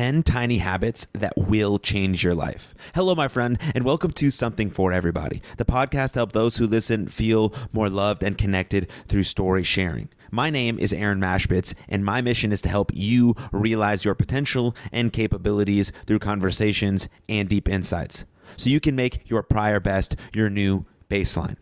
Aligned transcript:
10 0.00 0.22
tiny 0.22 0.56
habits 0.56 1.06
that 1.12 1.36
will 1.36 1.78
change 1.78 2.24
your 2.24 2.34
life. 2.34 2.74
Hello, 2.94 3.14
my 3.14 3.28
friend, 3.28 3.58
and 3.74 3.84
welcome 3.84 4.10
to 4.12 4.30
Something 4.30 4.70
for 4.70 4.94
Everybody, 4.94 5.42
the 5.58 5.66
podcast 5.66 6.14
help 6.14 6.32
those 6.32 6.56
who 6.56 6.66
listen 6.66 7.06
feel 7.06 7.52
more 7.70 7.90
loved 7.90 8.22
and 8.22 8.38
connected 8.38 8.90
through 9.08 9.24
story 9.24 9.62
sharing. 9.62 10.08
My 10.30 10.48
name 10.48 10.78
is 10.78 10.94
Aaron 10.94 11.20
Machbitz, 11.20 11.74
and 11.86 12.02
my 12.02 12.22
mission 12.22 12.50
is 12.50 12.62
to 12.62 12.70
help 12.70 12.90
you 12.94 13.34
realize 13.52 14.02
your 14.02 14.14
potential 14.14 14.74
and 14.90 15.12
capabilities 15.12 15.92
through 16.06 16.20
conversations 16.20 17.10
and 17.28 17.46
deep 17.46 17.68
insights 17.68 18.24
so 18.56 18.70
you 18.70 18.80
can 18.80 18.96
make 18.96 19.28
your 19.28 19.42
prior 19.42 19.80
best 19.80 20.16
your 20.32 20.48
new 20.48 20.86
baseline. 21.10 21.56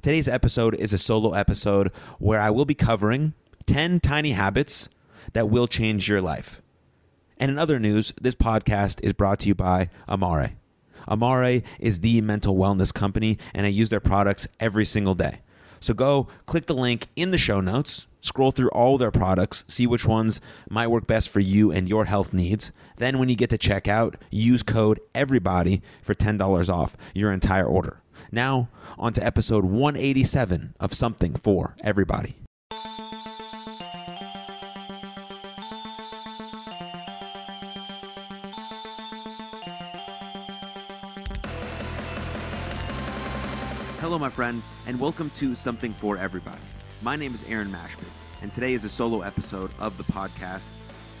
Today's 0.00 0.28
episode 0.28 0.74
is 0.76 0.94
a 0.94 0.98
solo 0.98 1.34
episode 1.34 1.92
where 2.18 2.40
I 2.40 2.48
will 2.48 2.64
be 2.64 2.74
covering 2.74 3.34
10 3.66 4.00
tiny 4.00 4.30
habits 4.30 4.88
that 5.34 5.50
will 5.50 5.66
change 5.66 6.08
your 6.08 6.22
life. 6.22 6.61
And 7.42 7.50
in 7.50 7.58
other 7.58 7.80
news, 7.80 8.14
this 8.20 8.36
podcast 8.36 9.00
is 9.02 9.14
brought 9.14 9.40
to 9.40 9.48
you 9.48 9.56
by 9.56 9.90
Amare. 10.06 10.52
Amare 11.08 11.64
is 11.80 11.98
the 11.98 12.20
mental 12.20 12.54
wellness 12.54 12.94
company, 12.94 13.36
and 13.52 13.66
I 13.66 13.68
use 13.68 13.88
their 13.88 13.98
products 13.98 14.46
every 14.60 14.84
single 14.84 15.16
day. 15.16 15.40
So 15.80 15.92
go 15.92 16.28
click 16.46 16.66
the 16.66 16.74
link 16.74 17.08
in 17.16 17.32
the 17.32 17.38
show 17.38 17.60
notes, 17.60 18.06
scroll 18.20 18.52
through 18.52 18.68
all 18.68 18.96
their 18.96 19.10
products, 19.10 19.64
see 19.66 19.88
which 19.88 20.06
ones 20.06 20.40
might 20.70 20.86
work 20.86 21.08
best 21.08 21.30
for 21.30 21.40
you 21.40 21.72
and 21.72 21.88
your 21.88 22.04
health 22.04 22.32
needs. 22.32 22.70
Then, 22.98 23.18
when 23.18 23.28
you 23.28 23.34
get 23.34 23.50
to 23.50 23.58
checkout, 23.58 24.14
use 24.30 24.62
code 24.62 25.00
EVERYBODY 25.16 25.82
for 26.00 26.14
$10 26.14 26.72
off 26.72 26.96
your 27.12 27.32
entire 27.32 27.66
order. 27.66 28.02
Now, 28.30 28.68
on 28.96 29.14
to 29.14 29.26
episode 29.26 29.64
187 29.64 30.74
of 30.78 30.94
Something 30.94 31.34
for 31.34 31.74
Everybody. 31.82 32.36
Hello, 44.02 44.18
my 44.18 44.28
friend, 44.28 44.60
and 44.88 44.98
welcome 44.98 45.30
to 45.36 45.54
Something 45.54 45.92
for 45.92 46.18
Everybody. 46.18 46.58
My 47.02 47.14
name 47.14 47.32
is 47.32 47.44
Aaron 47.44 47.70
Machbitz, 47.70 48.24
and 48.42 48.52
today 48.52 48.72
is 48.72 48.82
a 48.82 48.88
solo 48.88 49.20
episode 49.20 49.70
of 49.78 49.96
the 49.96 50.02
podcast 50.02 50.66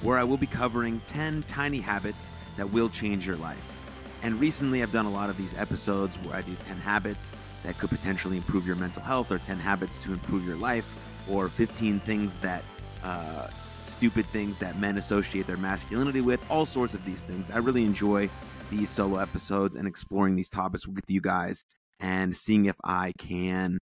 where 0.02 0.18
I 0.18 0.24
will 0.24 0.36
be 0.36 0.48
covering 0.48 1.00
10 1.06 1.44
tiny 1.44 1.78
habits 1.78 2.32
that 2.56 2.68
will 2.68 2.88
change 2.88 3.24
your 3.24 3.36
life. 3.36 3.78
And 4.24 4.40
recently, 4.40 4.82
I've 4.82 4.90
done 4.90 5.06
a 5.06 5.12
lot 5.12 5.30
of 5.30 5.36
these 5.36 5.56
episodes 5.56 6.16
where 6.24 6.34
I 6.34 6.42
do 6.42 6.56
10 6.64 6.76
habits 6.78 7.32
that 7.62 7.78
could 7.78 7.88
potentially 7.88 8.36
improve 8.36 8.66
your 8.66 8.74
mental 8.74 9.02
health, 9.02 9.30
or 9.30 9.38
10 9.38 9.58
habits 9.58 9.96
to 9.98 10.12
improve 10.12 10.44
your 10.44 10.56
life, 10.56 10.92
or 11.30 11.48
15 11.48 12.00
things 12.00 12.36
that, 12.38 12.64
uh, 13.04 13.46
stupid 13.84 14.26
things 14.26 14.58
that 14.58 14.76
men 14.80 14.98
associate 14.98 15.46
their 15.46 15.56
masculinity 15.56 16.20
with, 16.20 16.44
all 16.50 16.66
sorts 16.66 16.94
of 16.94 17.04
these 17.04 17.22
things. 17.22 17.48
I 17.48 17.58
really 17.58 17.84
enjoy 17.84 18.28
these 18.72 18.90
solo 18.90 19.18
episodes 19.18 19.76
and 19.76 19.86
exploring 19.86 20.34
these 20.34 20.50
topics 20.50 20.88
with 20.88 21.08
you 21.08 21.20
guys 21.20 21.64
and 22.02 22.34
seeing 22.34 22.66
if 22.66 22.76
I 22.84 23.12
can 23.16 23.78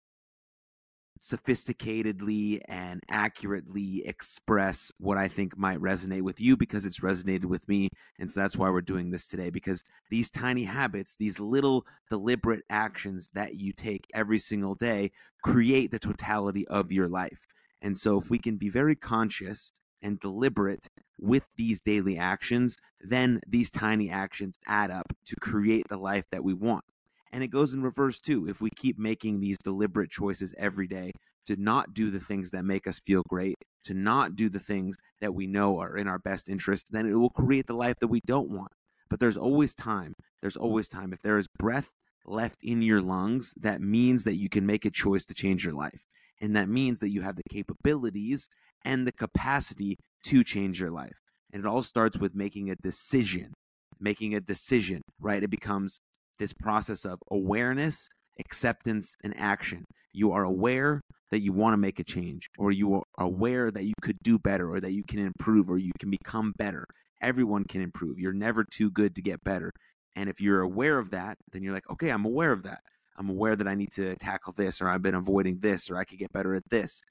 sophisticatedly 1.22 2.60
and 2.68 3.02
accurately 3.10 4.04
express 4.06 4.92
what 5.00 5.18
I 5.18 5.28
think 5.28 5.58
might 5.58 5.80
resonate 5.80 6.22
with 6.22 6.40
you 6.40 6.56
because 6.56 6.86
it's 6.86 7.02
resonated 7.02 7.46
with 7.46 7.68
me. 7.68 7.90
And 8.20 8.30
so 8.30 8.42
that's 8.42 8.58
why 8.58 8.70
we're 8.70 8.82
doing 8.82 9.12
this 9.12 9.28
today 9.28 9.50
because 9.50 9.84
these 10.10 10.30
tiny 10.30 10.64
habits, 10.64 11.16
these 11.16 11.40
little 11.40 11.86
deliberate 12.10 12.64
actions 12.70 13.30
that 13.34 13.56
you 13.56 13.74
take 13.74 14.06
every 14.14 14.40
single 14.40 14.76
day 14.76 15.12
create 15.44 15.92
the 15.92 16.00
totality 16.00 16.68
of 16.68 16.92
your 16.92 17.10
life. 17.10 17.46
And 17.82 17.98
so 17.98 18.18
if 18.18 18.30
we 18.30 18.40
can 18.40 18.58
be 18.58 18.70
very 18.70 18.96
conscious 18.96 19.72
and 20.02 20.20
deliberate 20.20 20.88
with 21.20 21.48
these 21.58 21.82
daily 21.82 22.18
actions, 22.18 22.78
then 23.02 23.42
these 23.48 23.70
tiny 23.70 24.10
actions 24.10 24.58
add 24.68 24.92
up 24.92 25.14
to 25.26 25.36
create 25.42 25.88
the 25.90 25.98
life 25.98 26.26
that 26.32 26.44
we 26.44 26.54
want. 26.54 26.84
And 27.32 27.44
it 27.44 27.50
goes 27.50 27.74
in 27.74 27.84
reverse 27.84 28.20
too. 28.20 28.48
If 28.48 28.62
we 28.62 28.70
keep 28.76 28.98
making 28.98 29.40
these 29.40 29.58
deliberate 29.58 30.10
choices 30.10 30.54
every 30.58 30.88
day 30.88 31.12
to 31.46 31.56
not 31.56 31.94
do 31.94 32.10
the 32.10 32.20
things 32.20 32.52
that 32.52 32.66
make 32.66 32.88
us 32.88 33.00
feel 33.00 33.24
great, 33.28 33.56
to 33.86 33.94
not 33.94 34.36
do 34.36 34.50
the 34.50 34.60
things 34.60 34.98
that 35.22 35.34
we 35.34 35.48
know 35.48 35.80
are 35.80 35.96
in 35.96 36.08
our 36.08 36.20
best 36.20 36.50
interest, 36.50 36.88
then 36.92 37.06
it 37.06 37.16
will 37.16 37.30
create 37.30 37.68
the 37.68 37.76
life 37.76 37.96
that 38.00 38.08
we 38.08 38.22
don't 38.26 38.50
want. 38.50 38.72
But 39.10 39.20
there's 39.20 39.38
always 39.38 39.74
time. 39.74 40.14
There's 40.42 40.58
always 40.58 40.88
time. 40.88 41.14
If 41.14 41.22
there 41.22 41.38
is 41.38 41.48
breath 41.48 41.92
left 42.26 42.64
in 42.64 42.82
your 42.82 43.02
lungs, 43.02 43.54
that 43.60 43.82
means 43.82 44.24
that 44.24 44.36
you 44.36 44.50
can 44.50 44.66
make 44.66 44.86
a 44.86 44.92
choice 44.92 45.26
to 45.26 45.34
change 45.34 45.66
your 45.66 45.74
life. 45.74 46.06
And 46.42 46.56
that 46.56 46.70
means 46.70 47.00
that 47.00 47.10
you 47.10 47.22
have 47.22 47.36
the 47.36 47.44
capabilities 47.50 48.48
and 48.86 49.06
the 49.06 49.12
capacity 49.12 49.98
to 50.24 50.44
change 50.44 50.80
your 50.80 50.92
life. 50.92 51.20
And 51.52 51.64
it 51.64 51.68
all 51.68 51.82
starts 51.82 52.18
with 52.18 52.36
making 52.36 52.70
a 52.70 52.76
decision. 52.76 53.54
Making 54.00 54.34
a 54.36 54.40
decision, 54.40 55.02
right? 55.20 55.44
It 55.44 55.50
becomes 55.50 56.00
this 56.40 56.54
process 56.54 57.06
of 57.06 57.20
awareness, 57.30 58.08
acceptance, 58.40 59.16
and 59.24 59.34
action. 59.38 59.86
You 60.14 60.32
are 60.32 60.44
aware 60.44 61.02
that 61.32 61.42
you 61.42 61.54
want 61.54 61.74
to 61.74 61.78
make 61.78 62.00
a 62.00 62.04
change, 62.04 62.48
or 62.58 62.72
you 62.72 62.96
are 62.96 63.04
aware 63.18 63.70
that 63.70 63.84
you 63.84 63.94
could 64.02 64.18
do 64.24 64.40
better, 64.40 64.72
or 64.72 64.80
that 64.80 64.94
you 64.94 65.04
can 65.04 65.20
improve, 65.20 65.70
or 65.70 65.78
you 65.78 65.92
can 66.00 66.10
become 66.10 66.54
better. 66.58 66.86
Everyone 67.22 67.66
can 67.66 67.82
improve. 67.82 68.18
You're 68.18 68.34
never 68.34 68.64
too 68.64 68.90
good 68.90 69.16
to 69.16 69.22
get 69.22 69.44
better. 69.44 69.72
And 70.16 70.30
if 70.30 70.42
you're 70.42 70.62
aware 70.62 70.98
of 70.98 71.12
that, 71.12 71.38
then 71.52 71.62
you're 71.62 71.74
like, 71.74 71.90
okay, 71.92 72.10
I'm 72.10 72.26
aware 72.26 72.52
of 72.52 72.64
that. 72.64 72.80
I'm 73.18 73.30
aware 73.30 73.56
that 73.56 73.68
I 73.68 73.76
need 73.76 73.92
to 73.92 74.16
tackle 74.16 74.54
this, 74.54 74.82
or 74.82 74.90
I've 74.90 75.02
been 75.02 75.16
avoiding 75.16 75.60
this, 75.60 75.92
or 75.92 75.98
I 75.98 76.06
could 76.06 76.20
get 76.20 76.34
better 76.34 76.56
at 76.56 76.68
this 76.70 77.02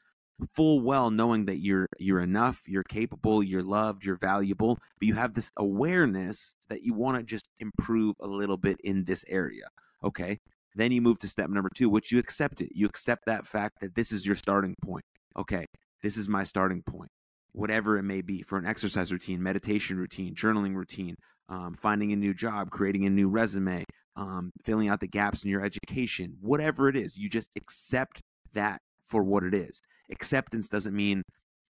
full 0.55 0.81
well 0.81 1.11
knowing 1.11 1.47
that 1.47 1.59
you're 1.59 1.89
you're 1.99 2.21
enough, 2.21 2.63
you're 2.67 2.85
capable, 2.85 3.43
you're 3.43 3.63
loved, 3.63 4.05
you're 4.05 4.17
valuable, 4.17 4.79
but 4.99 5.09
you 5.09 5.15
have 5.15 5.35
this 5.35 5.51
awareness 5.57 6.55
that 6.69 6.83
you 6.83 6.95
want 6.95 7.17
to 7.17 7.23
just 7.23 7.49
improve 7.61 8.15
a 8.21 8.27
little 8.27 8.57
bit 8.57 8.79
in 8.85 9.05
this 9.05 9.25
area. 9.29 9.65
Okay? 10.03 10.39
Then 10.75 10.93
you 10.93 11.03
move 11.03 11.19
to 11.21 11.29
step 11.29 11.51
number 11.51 11.71
2, 11.75 11.89
which 11.89 12.13
you 12.13 12.19
accept 12.19 12.61
it. 12.61 12.71
You 12.73 12.87
accept 12.87 13.27
that 13.27 13.47
fact 13.47 13.81
that 13.81 13.95
this 13.95 14.13
is 14.13 14.25
your 14.27 14.37
starting 14.37 14.77
point. 14.81 15.05
Okay, 15.37 15.67
this 16.03 16.17
is 16.17 16.29
my 16.29 16.45
starting 16.45 16.83
point. 16.83 17.11
Whatever 17.53 17.99
it 17.99 18.03
may 18.03 18.23
be 18.23 18.43
for 18.43 18.59
an 18.59 18.67
exercise 18.67 19.11
routine, 19.11 19.43
meditation 19.43 19.99
routine, 19.99 20.35
journaling 20.35 20.75
routine, 20.75 21.17
um, 21.49 21.75
finding 21.75 22.13
a 22.13 22.17
new 22.17 22.35
job, 22.35 22.71
creating 22.71 23.07
a 23.07 23.11
new 23.11 23.29
resume, 23.29 23.85
um, 24.17 24.51
filling 24.65 24.89
out 24.89 25.01
the 25.01 25.09
gaps 25.09 25.45
in 25.45 25.51
your 25.51 25.63
education, 25.63 26.37
whatever 26.41 26.89
it 26.89 26.97
is, 26.97 27.17
you 27.17 27.29
just 27.29 27.51
accept 27.57 28.21
that 28.53 28.81
for 29.09 29.23
what 29.23 29.43
it 29.43 29.55
is. 29.55 29.81
Acceptance 30.11 30.69
doesn't 30.69 30.95
mean 30.95 31.23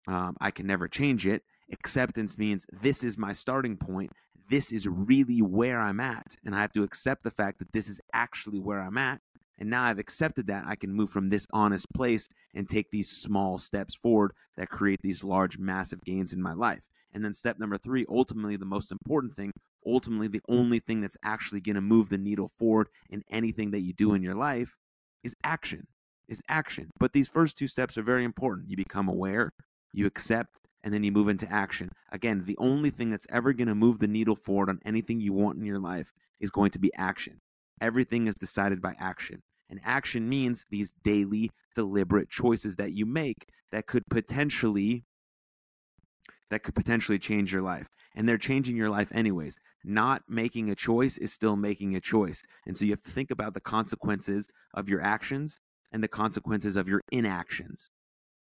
um, 0.07 0.35
I 0.39 0.51
can 0.51 0.67
never 0.67 0.87
change 0.87 1.27
it. 1.27 1.43
Acceptance 1.71 2.37
means 2.37 2.65
this 2.71 3.03
is 3.03 3.17
my 3.17 3.33
starting 3.33 3.77
point. 3.77 4.11
This 4.49 4.71
is 4.71 4.87
really 4.87 5.39
where 5.39 5.79
I'm 5.79 5.99
at. 5.99 6.35
And 6.45 6.55
I 6.55 6.61
have 6.61 6.73
to 6.73 6.83
accept 6.83 7.23
the 7.23 7.31
fact 7.31 7.59
that 7.59 7.73
this 7.73 7.89
is 7.89 7.99
actually 8.13 8.59
where 8.59 8.81
I'm 8.81 8.97
at. 8.97 9.19
And 9.59 9.69
now 9.69 9.83
I've 9.83 9.99
accepted 9.99 10.47
that 10.47 10.65
I 10.67 10.75
can 10.75 10.93
move 10.93 11.09
from 11.09 11.29
this 11.29 11.47
honest 11.51 11.87
place 11.93 12.29
and 12.53 12.69
take 12.69 12.91
these 12.91 13.09
small 13.09 13.57
steps 13.57 13.95
forward 13.95 14.31
that 14.55 14.69
create 14.69 15.01
these 15.01 15.23
large, 15.23 15.57
massive 15.57 16.03
gains 16.03 16.31
in 16.31 16.41
my 16.41 16.53
life. 16.53 16.87
And 17.11 17.25
then 17.25 17.33
step 17.33 17.57
number 17.59 17.77
three, 17.77 18.05
ultimately, 18.07 18.55
the 18.55 18.65
most 18.65 18.91
important 18.91 19.33
thing, 19.33 19.51
ultimately, 19.85 20.27
the 20.27 20.41
only 20.47 20.79
thing 20.79 21.01
that's 21.01 21.17
actually 21.23 21.61
going 21.61 21.75
to 21.75 21.81
move 21.81 22.09
the 22.09 22.17
needle 22.19 22.49
forward 22.59 22.89
in 23.09 23.23
anything 23.31 23.71
that 23.71 23.81
you 23.81 23.93
do 23.93 24.13
in 24.13 24.21
your 24.21 24.35
life 24.35 24.75
is 25.23 25.35
action 25.43 25.87
is 26.27 26.41
action. 26.49 26.89
But 26.99 27.13
these 27.13 27.29
first 27.29 27.57
two 27.57 27.67
steps 27.67 27.97
are 27.97 28.03
very 28.03 28.23
important. 28.23 28.69
You 28.69 28.77
become 28.77 29.07
aware, 29.07 29.51
you 29.93 30.05
accept, 30.05 30.59
and 30.83 30.93
then 30.93 31.03
you 31.03 31.11
move 31.11 31.27
into 31.27 31.51
action. 31.51 31.89
Again, 32.11 32.43
the 32.45 32.57
only 32.57 32.89
thing 32.89 33.09
that's 33.09 33.27
ever 33.29 33.53
going 33.53 33.67
to 33.67 33.75
move 33.75 33.99
the 33.99 34.07
needle 34.07 34.35
forward 34.35 34.69
on 34.69 34.79
anything 34.85 35.19
you 35.19 35.33
want 35.33 35.57
in 35.57 35.66
your 35.66 35.79
life 35.79 36.13
is 36.39 36.51
going 36.51 36.71
to 36.71 36.79
be 36.79 36.93
action. 36.95 37.39
Everything 37.81 38.27
is 38.27 38.35
decided 38.35 38.81
by 38.81 38.95
action. 38.99 39.41
And 39.69 39.79
action 39.83 40.29
means 40.29 40.66
these 40.69 40.93
daily, 41.03 41.51
deliberate 41.75 42.29
choices 42.29 42.77
that 42.77 42.93
you 42.93 43.05
make 43.05 43.47
that 43.71 43.85
could 43.85 44.03
potentially 44.09 45.03
that 46.49 46.63
could 46.63 46.75
potentially 46.75 47.19
change 47.19 47.51
your 47.51 47.61
life. 47.61 47.89
And 48.16 48.27
they're 48.27 48.37
changing 48.37 48.77
your 48.77 48.89
life 48.89 49.11
anyways. 49.13 49.59
Not 49.84 50.23
making 50.29 50.69
a 50.69 50.75
choice 50.75 51.17
is 51.17 51.34
still 51.34 51.57
making 51.57 51.93
a 51.93 51.99
choice. 51.99 52.41
And 52.66 52.78
so 52.78 52.85
you 52.85 52.91
have 52.91 53.03
to 53.03 53.11
think 53.11 53.31
about 53.31 53.53
the 53.53 53.59
consequences 53.59 54.49
of 54.73 54.87
your 54.87 55.02
actions 55.02 55.59
and 55.91 56.03
the 56.03 56.07
consequences 56.07 56.75
of 56.75 56.87
your 56.87 57.01
inactions. 57.11 57.91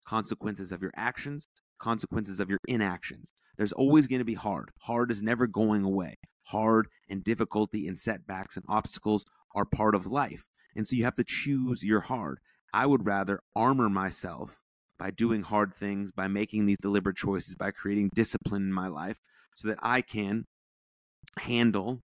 Consequences 0.06 0.70
of 0.70 0.82
your 0.82 0.92
actions, 0.96 1.48
consequences 1.78 2.40
of 2.40 2.50
your 2.50 2.58
inactions. 2.68 3.32
There's 3.56 3.72
always 3.72 4.06
going 4.06 4.20
to 4.20 4.24
be 4.24 4.34
hard. 4.34 4.70
Hard 4.82 5.10
is 5.10 5.22
never 5.22 5.46
going 5.46 5.82
away. 5.82 6.16
Hard 6.48 6.88
and 7.08 7.24
difficulty 7.24 7.88
and 7.88 7.98
setbacks 7.98 8.56
and 8.56 8.64
obstacles 8.68 9.24
are 9.54 9.64
part 9.64 9.94
of 9.94 10.06
life. 10.06 10.44
And 10.76 10.86
so 10.86 10.96
you 10.96 11.04
have 11.04 11.14
to 11.14 11.24
choose 11.24 11.84
your 11.84 12.00
hard. 12.00 12.38
I 12.72 12.86
would 12.86 13.06
rather 13.06 13.40
armor 13.54 13.88
myself 13.88 14.60
by 14.98 15.10
doing 15.10 15.42
hard 15.42 15.72
things, 15.74 16.12
by 16.12 16.28
making 16.28 16.66
these 16.66 16.78
deliberate 16.78 17.16
choices, 17.16 17.54
by 17.54 17.70
creating 17.70 18.10
discipline 18.14 18.62
in 18.62 18.72
my 18.72 18.88
life 18.88 19.18
so 19.54 19.68
that 19.68 19.78
I 19.82 20.02
can 20.02 20.44
handle 21.38 22.00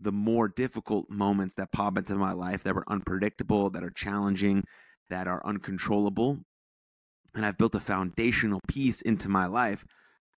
the 0.00 0.12
more 0.12 0.48
difficult 0.48 1.10
moments 1.10 1.54
that 1.56 1.72
pop 1.72 1.98
into 1.98 2.14
my 2.14 2.32
life 2.32 2.62
that 2.64 2.74
were 2.74 2.84
unpredictable, 2.88 3.70
that 3.70 3.82
are 3.82 3.90
challenging, 3.90 4.64
that 5.10 5.26
are 5.26 5.44
uncontrollable. 5.44 6.38
And 7.34 7.44
I've 7.44 7.58
built 7.58 7.74
a 7.74 7.80
foundational 7.80 8.60
piece 8.68 9.00
into 9.00 9.28
my 9.28 9.46
life 9.46 9.84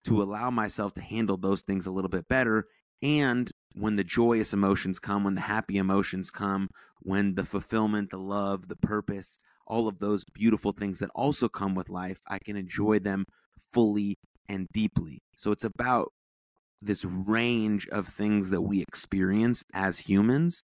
to 0.06 0.22
allow 0.22 0.50
myself 0.50 0.94
to 0.94 1.02
handle 1.02 1.38
those 1.38 1.62
things 1.62 1.86
a 1.86 1.92
little 1.92 2.10
bit 2.10 2.28
better. 2.28 2.66
And 3.02 3.50
when 3.74 3.96
the 3.96 4.04
joyous 4.04 4.54
emotions 4.54 5.00
come, 5.00 5.24
when 5.24 5.36
the 5.36 5.42
happy 5.42 5.78
emotions 5.78 6.32
come, 6.32 6.70
when 7.02 7.36
the 7.36 7.46
fulfillment, 7.46 8.10
the 8.10 8.18
love, 8.18 8.68
the 8.68 8.76
purpose, 8.76 9.40
all 9.68 9.88
of 9.88 10.00
those 10.00 10.26
beautiful 10.34 10.72
things 10.72 11.00
that 11.00 11.12
also 11.14 11.48
come 11.48 11.76
with 11.76 11.90
life, 11.90 12.20
I 12.28 12.40
can 12.40 12.58
enjoy 12.58 13.00
them 13.00 13.26
fully 13.58 14.18
and 14.48 14.68
deeply. 14.74 15.22
So 15.38 15.52
it's 15.52 15.64
about 15.64 16.12
this 16.82 17.06
range 17.06 17.88
of 17.90 18.08
things 18.08 18.50
that 18.52 18.62
we 18.62 18.82
experience 18.82 19.64
as 19.74 20.00
humans 20.00 20.64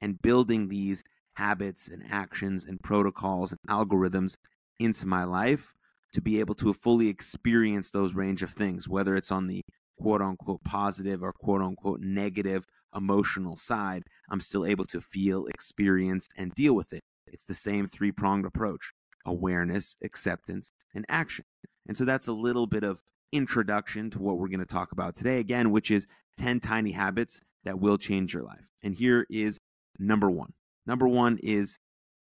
and 0.00 0.20
building 0.22 0.68
these 0.68 1.02
habits 1.34 1.88
and 1.88 2.02
actions 2.10 2.64
and 2.64 2.82
protocols 2.82 3.52
and 3.52 3.60
algorithms 3.68 4.36
into 4.78 5.06
my 5.06 5.24
life 5.24 5.72
to 6.12 6.20
be 6.20 6.40
able 6.40 6.54
to 6.54 6.72
fully 6.72 7.08
experience 7.08 7.90
those 7.90 8.14
range 8.14 8.42
of 8.42 8.50
things, 8.50 8.88
whether 8.88 9.14
it's 9.14 9.30
on 9.30 9.46
the 9.46 9.62
quote 10.00 10.22
unquote 10.22 10.62
positive 10.64 11.22
or 11.22 11.32
quote 11.32 11.60
unquote 11.60 12.00
negative 12.00 12.64
emotional 12.94 13.56
side, 13.56 14.02
I'm 14.30 14.40
still 14.40 14.66
able 14.66 14.86
to 14.86 15.00
feel, 15.00 15.46
experience, 15.46 16.28
and 16.36 16.52
deal 16.54 16.74
with 16.74 16.92
it. 16.92 17.02
It's 17.26 17.44
the 17.44 17.54
same 17.54 17.86
three 17.86 18.12
pronged 18.12 18.46
approach 18.46 18.92
awareness, 19.26 19.96
acceptance, 20.02 20.72
and 20.94 21.04
action. 21.08 21.44
And 21.86 21.96
so 21.96 22.04
that's 22.04 22.26
a 22.26 22.32
little 22.32 22.66
bit 22.66 22.82
of 22.82 23.02
introduction 23.32 24.10
to 24.10 24.18
what 24.20 24.38
we're 24.38 24.48
going 24.48 24.60
to 24.60 24.66
talk 24.66 24.92
about 24.92 25.14
today, 25.14 25.38
again, 25.38 25.70
which 25.70 25.90
is 25.90 26.06
10 26.38 26.60
tiny 26.60 26.92
habits 26.92 27.40
that 27.64 27.78
will 27.78 27.98
change 27.98 28.34
your 28.34 28.42
life. 28.42 28.68
And 28.82 28.94
here 28.94 29.26
is 29.30 29.60
number 29.98 30.30
one. 30.30 30.52
Number 30.86 31.06
one 31.06 31.38
is 31.42 31.78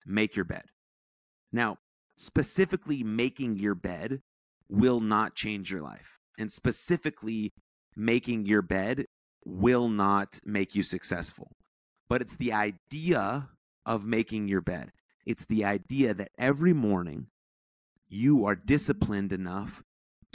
make 0.06 0.36
your 0.36 0.44
bed. 0.44 0.64
Now, 1.52 1.78
specifically, 2.16 3.02
making 3.02 3.56
your 3.56 3.74
bed 3.74 4.20
will 4.68 5.00
not 5.00 5.34
change 5.34 5.70
your 5.70 5.82
life. 5.82 6.18
And 6.38 6.50
specifically, 6.50 7.52
making 7.96 8.46
your 8.46 8.62
bed 8.62 9.06
will 9.44 9.88
not 9.88 10.40
make 10.44 10.74
you 10.74 10.82
successful. 10.82 11.52
But 12.08 12.20
it's 12.20 12.36
the 12.36 12.52
idea 12.52 13.48
of 13.84 14.06
making 14.06 14.48
your 14.48 14.60
bed. 14.60 14.92
It's 15.24 15.46
the 15.46 15.64
idea 15.64 16.14
that 16.14 16.30
every 16.38 16.72
morning 16.72 17.28
you 18.08 18.44
are 18.44 18.54
disciplined 18.54 19.32
enough 19.32 19.82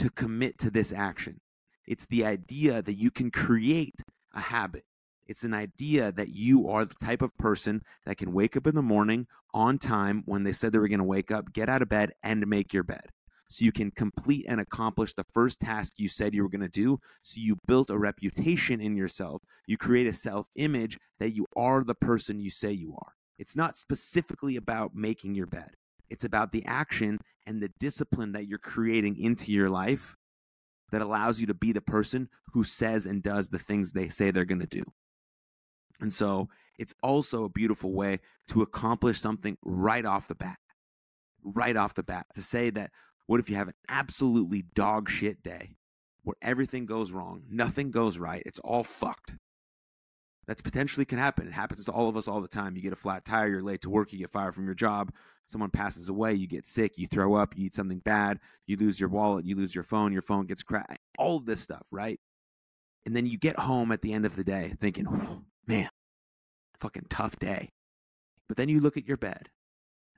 to 0.02 0.10
commit 0.10 0.58
to 0.58 0.68
this 0.68 0.92
action. 0.92 1.40
It's 1.86 2.06
the 2.06 2.24
idea 2.24 2.82
that 2.82 2.94
you 2.94 3.12
can 3.12 3.30
create 3.30 4.02
a 4.34 4.40
habit. 4.40 4.82
It's 5.28 5.44
an 5.44 5.54
idea 5.54 6.10
that 6.10 6.30
you 6.30 6.68
are 6.68 6.84
the 6.84 6.96
type 7.00 7.22
of 7.22 7.38
person 7.38 7.82
that 8.04 8.16
can 8.16 8.32
wake 8.32 8.56
up 8.56 8.66
in 8.66 8.74
the 8.74 8.82
morning 8.82 9.28
on 9.54 9.78
time 9.78 10.24
when 10.26 10.42
they 10.42 10.50
said 10.50 10.72
they 10.72 10.80
were 10.80 10.88
going 10.88 10.98
to 10.98 11.04
wake 11.04 11.30
up, 11.30 11.52
get 11.52 11.68
out 11.68 11.82
of 11.82 11.88
bed, 11.88 12.10
and 12.20 12.44
make 12.48 12.72
your 12.72 12.82
bed. 12.82 13.10
So 13.48 13.64
you 13.64 13.70
can 13.70 13.92
complete 13.92 14.44
and 14.48 14.60
accomplish 14.60 15.14
the 15.14 15.26
first 15.32 15.60
task 15.60 15.92
you 15.98 16.08
said 16.08 16.34
you 16.34 16.42
were 16.42 16.48
going 16.48 16.62
to 16.62 16.68
do. 16.68 16.98
So 17.22 17.40
you 17.40 17.58
built 17.68 17.88
a 17.88 17.98
reputation 17.98 18.80
in 18.80 18.96
yourself. 18.96 19.42
You 19.68 19.76
create 19.76 20.08
a 20.08 20.12
self 20.12 20.48
image 20.56 20.98
that 21.20 21.30
you 21.30 21.46
are 21.54 21.84
the 21.84 21.94
person 21.94 22.40
you 22.40 22.50
say 22.50 22.72
you 22.72 22.96
are. 22.98 23.12
It's 23.38 23.54
not 23.54 23.76
specifically 23.76 24.56
about 24.56 24.96
making 24.96 25.36
your 25.36 25.46
bed, 25.46 25.76
it's 26.12 26.24
about 26.24 26.52
the 26.52 26.62
action 26.66 27.18
and 27.46 27.62
the 27.62 27.70
discipline 27.80 28.32
that 28.32 28.46
you're 28.46 28.58
creating 28.58 29.16
into 29.18 29.50
your 29.50 29.70
life 29.70 30.14
that 30.90 31.00
allows 31.00 31.40
you 31.40 31.46
to 31.46 31.54
be 31.54 31.72
the 31.72 31.80
person 31.80 32.28
who 32.52 32.64
says 32.64 33.06
and 33.06 33.22
does 33.22 33.48
the 33.48 33.58
things 33.58 33.92
they 33.92 34.08
say 34.08 34.30
they're 34.30 34.44
going 34.44 34.60
to 34.60 34.66
do. 34.66 34.84
And 36.02 36.12
so 36.12 36.50
it's 36.78 36.94
also 37.02 37.44
a 37.44 37.48
beautiful 37.48 37.94
way 37.94 38.18
to 38.48 38.60
accomplish 38.60 39.18
something 39.18 39.56
right 39.64 40.04
off 40.04 40.28
the 40.28 40.34
bat. 40.34 40.58
Right 41.42 41.76
off 41.78 41.94
the 41.94 42.02
bat. 42.02 42.26
To 42.34 42.42
say 42.42 42.68
that, 42.68 42.90
what 43.26 43.40
if 43.40 43.48
you 43.48 43.56
have 43.56 43.68
an 43.68 43.74
absolutely 43.88 44.64
dog 44.74 45.08
shit 45.08 45.42
day 45.42 45.76
where 46.24 46.36
everything 46.42 46.84
goes 46.84 47.10
wrong, 47.10 47.42
nothing 47.48 47.90
goes 47.90 48.18
right, 48.18 48.42
it's 48.44 48.58
all 48.58 48.84
fucked? 48.84 49.36
That's 50.46 50.62
potentially 50.62 51.04
can 51.04 51.18
happen. 51.18 51.46
It 51.46 51.52
happens 51.52 51.84
to 51.84 51.92
all 51.92 52.08
of 52.08 52.16
us 52.16 52.26
all 52.26 52.40
the 52.40 52.48
time. 52.48 52.74
You 52.74 52.82
get 52.82 52.92
a 52.92 52.96
flat 52.96 53.24
tire, 53.24 53.48
you're 53.48 53.62
late 53.62 53.82
to 53.82 53.90
work, 53.90 54.12
you 54.12 54.18
get 54.18 54.30
fired 54.30 54.54
from 54.54 54.66
your 54.66 54.74
job, 54.74 55.12
someone 55.46 55.70
passes 55.70 56.08
away, 56.08 56.34
you 56.34 56.48
get 56.48 56.66
sick, 56.66 56.98
you 56.98 57.06
throw 57.06 57.34
up, 57.34 57.56
you 57.56 57.66
eat 57.66 57.74
something 57.74 58.00
bad, 58.00 58.40
you 58.66 58.76
lose 58.76 58.98
your 58.98 59.08
wallet, 59.08 59.44
you 59.44 59.54
lose 59.54 59.74
your 59.74 59.84
phone, 59.84 60.12
your 60.12 60.22
phone 60.22 60.46
gets 60.46 60.62
cracked, 60.62 60.98
all 61.16 61.36
of 61.36 61.46
this 61.46 61.60
stuff, 61.60 61.86
right? 61.92 62.18
And 63.06 63.14
then 63.14 63.26
you 63.26 63.38
get 63.38 63.58
home 63.58 63.92
at 63.92 64.02
the 64.02 64.12
end 64.12 64.26
of 64.26 64.36
the 64.36 64.44
day 64.44 64.74
thinking, 64.80 65.06
man, 65.66 65.88
fucking 66.78 67.06
tough 67.08 67.38
day. 67.38 67.70
But 68.48 68.56
then 68.56 68.68
you 68.68 68.80
look 68.80 68.96
at 68.96 69.06
your 69.06 69.16
bed 69.16 69.48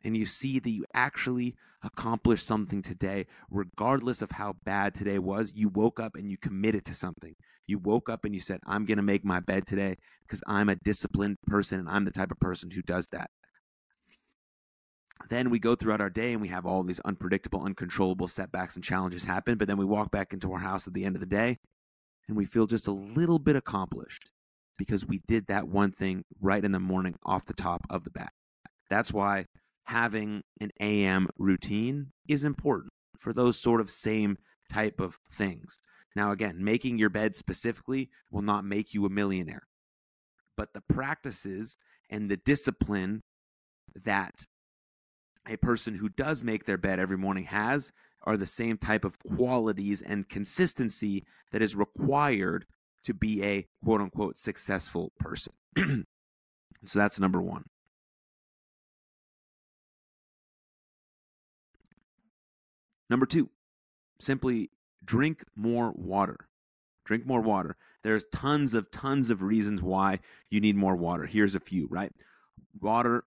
and 0.05 0.17
you 0.17 0.27
see 0.27 0.59
that 0.59 0.71
you 0.71 0.85
actually 0.95 1.57
accomplished 1.83 2.47
something 2.47 2.83
today, 2.83 3.27
regardless 3.51 4.23
of 4.23 4.33
how 4.33 4.55
bad 4.65 4.95
today 4.95 5.19
was. 5.19 5.53
You 5.55 5.69
woke 5.69 6.01
up 6.01 6.15
and 6.15 6.31
you 6.31 6.37
committed 6.37 6.85
to 6.87 6.95
something. 6.95 7.35
You 7.67 7.79
woke 7.79 8.11
up 8.11 8.25
and 8.25 8.35
you 8.35 8.41
said, 8.41 8.61
I'm 8.67 8.85
going 8.85 8.99
to 8.99 9.03
make 9.03 9.25
my 9.25 9.41
bed 9.41 9.67
today 9.67 9.97
because 10.27 10.43
I'm 10.47 10.69
a 10.69 10.77
disciplined 10.77 11.39
person 11.47 11.81
and 11.81 11.89
I'm 11.89 12.05
the 12.05 12.11
type 12.11 12.31
of 12.31 12.39
person 12.39 12.71
who 12.71 12.83
does 12.83 13.07
that. 13.13 13.31
Then 15.31 15.49
we 15.49 15.59
go 15.59 15.75
throughout 15.75 16.03
our 16.03 16.11
day 16.11 16.33
and 16.33 16.43
we 16.43 16.49
have 16.49 16.67
all 16.67 16.83
these 16.83 17.01
unpredictable, 17.01 17.63
uncontrollable 17.63 18.29
setbacks 18.29 18.75
and 18.75 18.85
challenges 18.85 19.25
happen. 19.25 19.57
But 19.57 19.69
then 19.69 19.79
we 19.79 19.85
walk 19.85 20.11
back 20.11 20.33
into 20.33 20.53
our 20.53 20.59
house 20.59 20.87
at 20.87 20.93
the 20.93 21.05
end 21.05 21.17
of 21.17 21.21
the 21.21 21.27
day 21.27 21.59
and 22.29 22.37
we 22.37 22.45
feel 22.45 22.67
just 22.67 22.87
a 22.87 22.93
little 22.93 23.39
bit 23.39 23.57
accomplished 23.57 24.31
because 24.77 25.07
we 25.07 25.21
did 25.27 25.47
that 25.47 25.69
one 25.69 25.93
thing 25.93 26.25
right 26.41 26.65
in 26.65 26.73
the 26.73 26.81
morning 26.81 27.17
off 27.25 27.47
the 27.47 27.55
top 27.55 27.87
of 27.89 28.05
the 28.05 28.11
bat. 28.11 28.33
That's 28.91 29.13
why 29.13 29.47
having 29.87 30.43
an 30.61 30.71
AM 30.81 31.29
routine 31.39 32.13
is 32.29 32.45
important 32.45 32.93
for 33.19 33.33
those 33.33 33.59
sort 33.59 33.81
of 33.81 33.91
same 33.91 34.39
type 34.71 35.01
of 35.01 35.19
things. 35.31 35.79
Now, 36.17 36.31
again, 36.31 36.63
making 36.63 36.99
your 36.99 37.11
bed 37.11 37.35
specifically 37.35 38.11
will 38.31 38.43
not 38.43 38.65
make 38.65 38.95
you 38.95 39.05
a 39.05 39.11
millionaire, 39.11 39.67
but 40.57 40.73
the 40.73 40.81
practices 40.81 41.77
and 42.09 42.31
the 42.31 42.37
discipline 42.37 43.23
that 43.95 44.47
a 45.49 45.57
person 45.57 45.97
who 45.97 46.09
does 46.09 46.43
make 46.43 46.65
their 46.65 46.79
bed 46.79 46.99
every 46.99 47.19
morning 47.19 47.45
has 47.45 47.93
are 48.23 48.37
the 48.37 48.47
same 48.47 48.79
type 48.79 49.05
of 49.05 49.19
qualities 49.19 50.01
and 50.01 50.29
consistency 50.29 51.25
that 51.53 51.63
is 51.63 51.77
required 51.77 52.65
to 53.05 53.13
be 53.13 53.45
a 53.45 53.67
quote 53.85 54.01
unquote 54.01 54.39
successful 54.39 55.13
person. 55.19 55.53
so 56.85 56.99
that's 56.99 57.21
number 57.21 57.43
one. 57.43 57.65
Number 63.11 63.27
two, 63.27 63.51
simply 64.21 64.71
drink 65.05 65.45
more 65.55 65.93
water. 65.97 66.49
Drink 67.05 67.27
more 67.27 67.43
water. 67.43 67.77
There's 68.03 68.25
tons 68.33 68.75
of 68.75 68.91
tons 68.91 69.31
of 69.31 69.43
reasons 69.43 69.83
why 69.83 70.21
you 70.51 70.61
need 70.61 70.77
more 70.77 70.97
water. 70.97 71.27
Here's 71.27 71.55
a 71.55 71.61
few, 71.61 71.87
right? 71.91 72.13
Water 72.81 73.25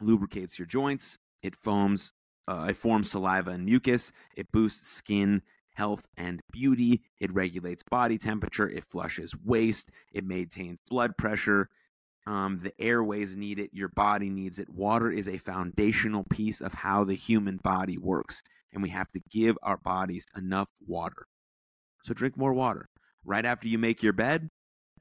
lubricates 0.00 0.58
your 0.58 0.66
joints. 0.66 1.18
It 1.42 1.56
foams. 1.56 2.12
Uh, 2.48 2.68
it 2.70 2.76
forms 2.76 3.10
saliva 3.10 3.50
and 3.50 3.64
mucus. 3.64 4.12
It 4.36 4.52
boosts 4.52 4.88
skin 4.88 5.42
health 5.74 6.06
and 6.16 6.40
beauty. 6.52 7.02
It 7.20 7.34
regulates 7.34 7.82
body 7.82 8.18
temperature. 8.18 8.68
It 8.68 8.84
flushes 8.84 9.34
waste. 9.44 9.90
It 10.12 10.24
maintains 10.24 10.78
blood 10.88 11.16
pressure. 11.18 11.68
Um, 12.26 12.60
the 12.62 12.72
airways 12.80 13.36
need 13.36 13.58
it. 13.58 13.70
Your 13.72 13.88
body 13.88 14.30
needs 14.30 14.58
it. 14.58 14.70
Water 14.70 15.10
is 15.10 15.28
a 15.28 15.38
foundational 15.38 16.24
piece 16.24 16.60
of 16.60 16.72
how 16.72 17.04
the 17.04 17.14
human 17.14 17.58
body 17.58 17.98
works 17.98 18.42
and 18.72 18.82
we 18.82 18.90
have 18.90 19.08
to 19.08 19.20
give 19.30 19.56
our 19.62 19.76
bodies 19.76 20.26
enough 20.36 20.68
water. 20.86 21.26
So 22.02 22.14
drink 22.14 22.36
more 22.36 22.52
water. 22.52 22.88
Right 23.24 23.44
after 23.44 23.68
you 23.68 23.78
make 23.78 24.02
your 24.02 24.12
bed, 24.12 24.48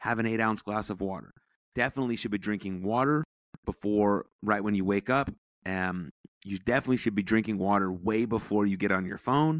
have 0.02 0.20
an 0.20 0.26
eight 0.26 0.40
ounce 0.40 0.62
glass 0.62 0.90
of 0.90 1.02
water. 1.02 1.32
Definitely 1.76 2.16
should 2.16 2.32
be 2.32 2.38
drinking 2.38 2.84
water 2.84 3.24
before, 3.66 4.26
right 4.42 4.64
when 4.64 4.76
you 4.76 4.86
wake 4.86 5.10
up. 5.10 5.30
Um, 5.66 6.10
you 6.44 6.58
definitely 6.60 6.98
should 6.98 7.16
be 7.16 7.24
drinking 7.24 7.58
water 7.58 7.92
way 7.92 8.26
before 8.26 8.66
you 8.66 8.78
get 8.78 8.92
on 8.92 9.06
your 9.06 9.18
phone 9.18 9.60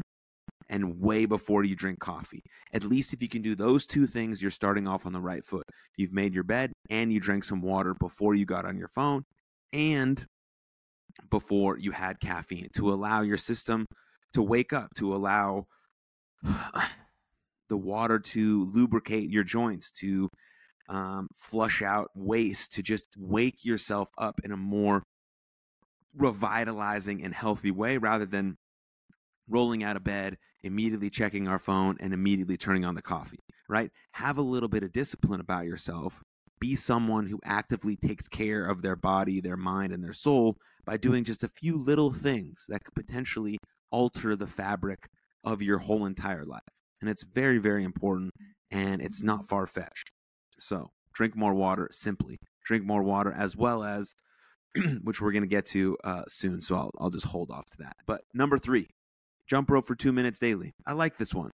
and 0.68 1.00
way 1.00 1.26
before 1.26 1.64
you 1.64 1.76
drink 1.76 1.98
coffee. 1.98 2.42
At 2.72 2.84
least 2.84 3.12
if 3.12 3.22
you 3.22 3.28
can 3.28 3.42
do 3.42 3.54
those 3.54 3.86
two 3.86 4.06
things, 4.06 4.42
you're 4.42 4.50
starting 4.50 4.86
off 4.86 5.06
on 5.06 5.12
the 5.12 5.20
right 5.20 5.44
foot. 5.44 5.64
You've 5.96 6.12
made 6.12 6.34
your 6.34 6.44
bed 6.44 6.72
and 6.90 7.12
you 7.12 7.20
drank 7.20 7.44
some 7.44 7.62
water 7.62 7.94
before 7.94 8.34
you 8.34 8.44
got 8.44 8.64
on 8.64 8.78
your 8.78 8.88
phone 8.88 9.24
and 9.72 10.24
before 11.30 11.78
you 11.78 11.92
had 11.92 12.20
caffeine 12.20 12.68
to 12.74 12.92
allow 12.92 13.22
your 13.22 13.36
system 13.36 13.86
to 14.32 14.42
wake 14.42 14.72
up, 14.72 14.94
to 14.94 15.14
allow 15.14 15.66
the 17.68 17.76
water 17.76 18.18
to 18.18 18.70
lubricate 18.72 19.30
your 19.30 19.44
joints, 19.44 19.90
to 19.90 20.30
um, 20.88 21.28
flush 21.34 21.82
out 21.82 22.10
waste, 22.14 22.72
to 22.74 22.82
just 22.82 23.08
wake 23.18 23.64
yourself 23.64 24.10
up 24.18 24.40
in 24.44 24.52
a 24.52 24.56
more 24.56 25.02
revitalizing 26.16 27.22
and 27.22 27.34
healthy 27.34 27.70
way 27.70 27.98
rather 27.98 28.24
than 28.24 28.56
rolling 29.48 29.82
out 29.82 29.96
of 29.96 30.04
bed, 30.04 30.36
immediately 30.62 31.10
checking 31.10 31.46
our 31.48 31.58
phone, 31.58 31.96
and 32.00 32.12
immediately 32.12 32.56
turning 32.56 32.84
on 32.84 32.94
the 32.94 33.02
coffee, 33.02 33.40
right? 33.68 33.90
Have 34.12 34.38
a 34.38 34.42
little 34.42 34.68
bit 34.68 34.82
of 34.82 34.92
discipline 34.92 35.40
about 35.40 35.66
yourself. 35.66 36.22
Be 36.58 36.74
someone 36.74 37.26
who 37.26 37.38
actively 37.44 37.96
takes 37.96 38.28
care 38.28 38.66
of 38.66 38.82
their 38.82 38.96
body, 38.96 39.40
their 39.40 39.56
mind, 39.56 39.92
and 39.92 40.02
their 40.02 40.12
soul 40.12 40.56
by 40.84 40.96
doing 40.96 41.24
just 41.24 41.44
a 41.44 41.48
few 41.48 41.76
little 41.76 42.10
things 42.12 42.64
that 42.68 42.84
could 42.84 42.94
potentially 42.94 43.58
alter 43.90 44.36
the 44.36 44.46
fabric 44.46 45.08
of 45.44 45.62
your 45.62 45.78
whole 45.78 46.06
entire 46.06 46.44
life. 46.44 46.62
And 47.00 47.10
it's 47.10 47.24
very, 47.24 47.58
very 47.58 47.84
important 47.84 48.30
and 48.70 49.02
it's 49.02 49.22
not 49.22 49.46
far 49.46 49.66
fetched. 49.66 50.10
So 50.58 50.90
drink 51.12 51.36
more 51.36 51.54
water 51.54 51.88
simply. 51.92 52.38
Drink 52.64 52.84
more 52.84 53.02
water 53.02 53.32
as 53.32 53.56
well 53.56 53.84
as, 53.84 54.14
which 55.02 55.20
we're 55.20 55.32
going 55.32 55.42
to 55.42 55.48
get 55.48 55.66
to 55.66 55.96
uh, 56.04 56.22
soon. 56.26 56.60
So 56.60 56.76
I'll, 56.76 56.90
I'll 56.98 57.10
just 57.10 57.26
hold 57.26 57.50
off 57.50 57.66
to 57.72 57.78
that. 57.78 57.96
But 58.06 58.22
number 58.34 58.58
three, 58.58 58.88
jump 59.46 59.70
rope 59.70 59.86
for 59.86 59.94
two 59.94 60.12
minutes 60.12 60.38
daily. 60.38 60.72
I 60.86 60.92
like 60.92 61.16
this 61.16 61.34
one 61.34 61.50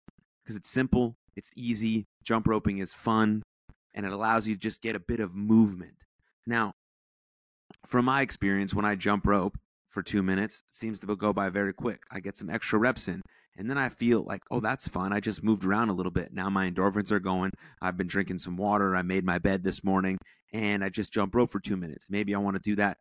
because 0.43 0.55
it's 0.55 0.69
simple, 0.69 1.15
it's 1.35 1.51
easy. 1.55 2.05
Jump 2.23 2.47
roping 2.47 2.79
is 2.79 2.93
fun 2.93 3.41
and 3.93 4.05
it 4.05 4.11
allows 4.11 4.47
you 4.47 4.55
to 4.55 4.59
just 4.59 4.81
get 4.81 4.95
a 4.95 4.99
bit 4.99 5.19
of 5.19 5.35
movement. 5.35 5.95
Now, 6.45 6.73
from 7.85 8.05
my 8.05 8.21
experience, 8.21 8.73
when 8.73 8.85
I 8.85 8.95
jump 8.95 9.27
rope 9.27 9.57
for 9.87 10.03
two 10.03 10.23
minutes, 10.23 10.63
it 10.67 10.75
seems 10.75 10.99
to 10.99 11.15
go 11.15 11.33
by 11.33 11.49
very 11.49 11.73
quick. 11.73 12.01
I 12.11 12.19
get 12.19 12.35
some 12.35 12.49
extra 12.49 12.79
reps 12.79 13.07
in, 13.07 13.21
and 13.57 13.69
then 13.69 13.77
I 13.77 13.89
feel 13.89 14.23
like, 14.23 14.41
oh, 14.51 14.59
that's 14.59 14.87
fun. 14.87 15.13
I 15.13 15.19
just 15.19 15.43
moved 15.43 15.65
around 15.65 15.89
a 15.89 15.93
little 15.93 16.11
bit. 16.11 16.33
Now 16.33 16.49
my 16.49 16.69
endorphins 16.69 17.11
are 17.11 17.19
going. 17.19 17.51
I've 17.81 17.97
been 17.97 18.07
drinking 18.07 18.39
some 18.39 18.57
water. 18.57 18.95
I 18.95 19.01
made 19.01 19.25
my 19.25 19.39
bed 19.39 19.63
this 19.63 19.83
morning, 19.83 20.17
and 20.53 20.83
I 20.83 20.89
just 20.89 21.13
jump 21.13 21.35
rope 21.35 21.51
for 21.51 21.59
two 21.59 21.77
minutes. 21.77 22.07
Maybe 22.09 22.33
I 22.33 22.39
want 22.39 22.55
to 22.55 22.61
do 22.61 22.75
that 22.75 22.97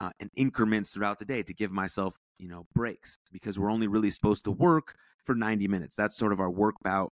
uh, 0.00 0.10
in 0.18 0.30
increments 0.34 0.92
throughout 0.92 1.18
the 1.18 1.24
day 1.24 1.42
to 1.44 1.54
give 1.54 1.70
myself, 1.70 2.16
you 2.38 2.48
know, 2.48 2.66
breaks 2.74 3.18
because 3.30 3.58
we're 3.58 3.70
only 3.70 3.86
really 3.86 4.10
supposed 4.10 4.44
to 4.44 4.50
work 4.50 4.94
for 5.24 5.34
90 5.34 5.68
minutes. 5.68 5.94
That's 5.94 6.16
sort 6.16 6.32
of 6.32 6.40
our 6.40 6.50
work 6.50 6.74
bout 6.82 7.12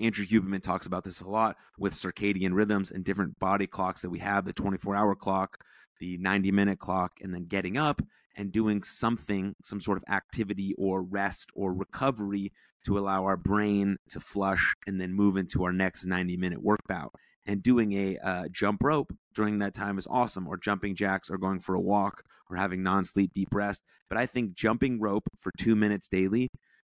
Andrew 0.00 0.24
Huberman 0.24 0.62
talks 0.62 0.86
about 0.86 1.04
this 1.04 1.20
a 1.20 1.28
lot 1.28 1.56
with 1.78 1.92
circadian 1.92 2.54
rhythms 2.54 2.90
and 2.90 3.04
different 3.04 3.38
body 3.38 3.66
clocks 3.66 4.02
that 4.02 4.10
we 4.10 4.18
have 4.18 4.44
the 4.44 4.52
24 4.52 4.94
hour 4.94 5.14
clock, 5.14 5.58
the 6.00 6.18
90 6.18 6.52
minute 6.52 6.78
clock, 6.78 7.12
and 7.22 7.34
then 7.34 7.46
getting 7.46 7.76
up 7.76 8.02
and 8.36 8.52
doing 8.52 8.82
something, 8.82 9.54
some 9.62 9.80
sort 9.80 9.98
of 9.98 10.04
activity 10.08 10.74
or 10.76 11.02
rest 11.02 11.50
or 11.54 11.72
recovery 11.72 12.52
to 12.84 12.98
allow 12.98 13.24
our 13.24 13.36
brain 13.36 13.96
to 14.10 14.20
flush 14.20 14.74
and 14.86 15.00
then 15.00 15.12
move 15.12 15.36
into 15.36 15.64
our 15.64 15.72
next 15.72 16.06
90 16.06 16.36
minute 16.36 16.62
workout. 16.62 17.12
And 17.48 17.62
doing 17.62 17.92
a 17.92 18.18
uh, 18.18 18.48
jump 18.50 18.82
rope 18.82 19.12
during 19.34 19.60
that 19.60 19.74
time 19.74 19.98
is 19.98 20.08
awesome, 20.10 20.48
or 20.48 20.56
jumping 20.56 20.96
jacks, 20.96 21.30
or 21.30 21.38
going 21.38 21.60
for 21.60 21.76
a 21.76 21.80
walk, 21.80 22.22
or 22.50 22.56
having 22.56 22.82
non 22.82 23.04
sleep 23.04 23.32
deep 23.32 23.54
rest. 23.54 23.84
But 24.08 24.18
I 24.18 24.26
think 24.26 24.54
jumping 24.54 25.00
rope 25.00 25.28
for 25.38 25.52
two 25.56 25.76
minutes 25.76 26.08
daily 26.08 26.48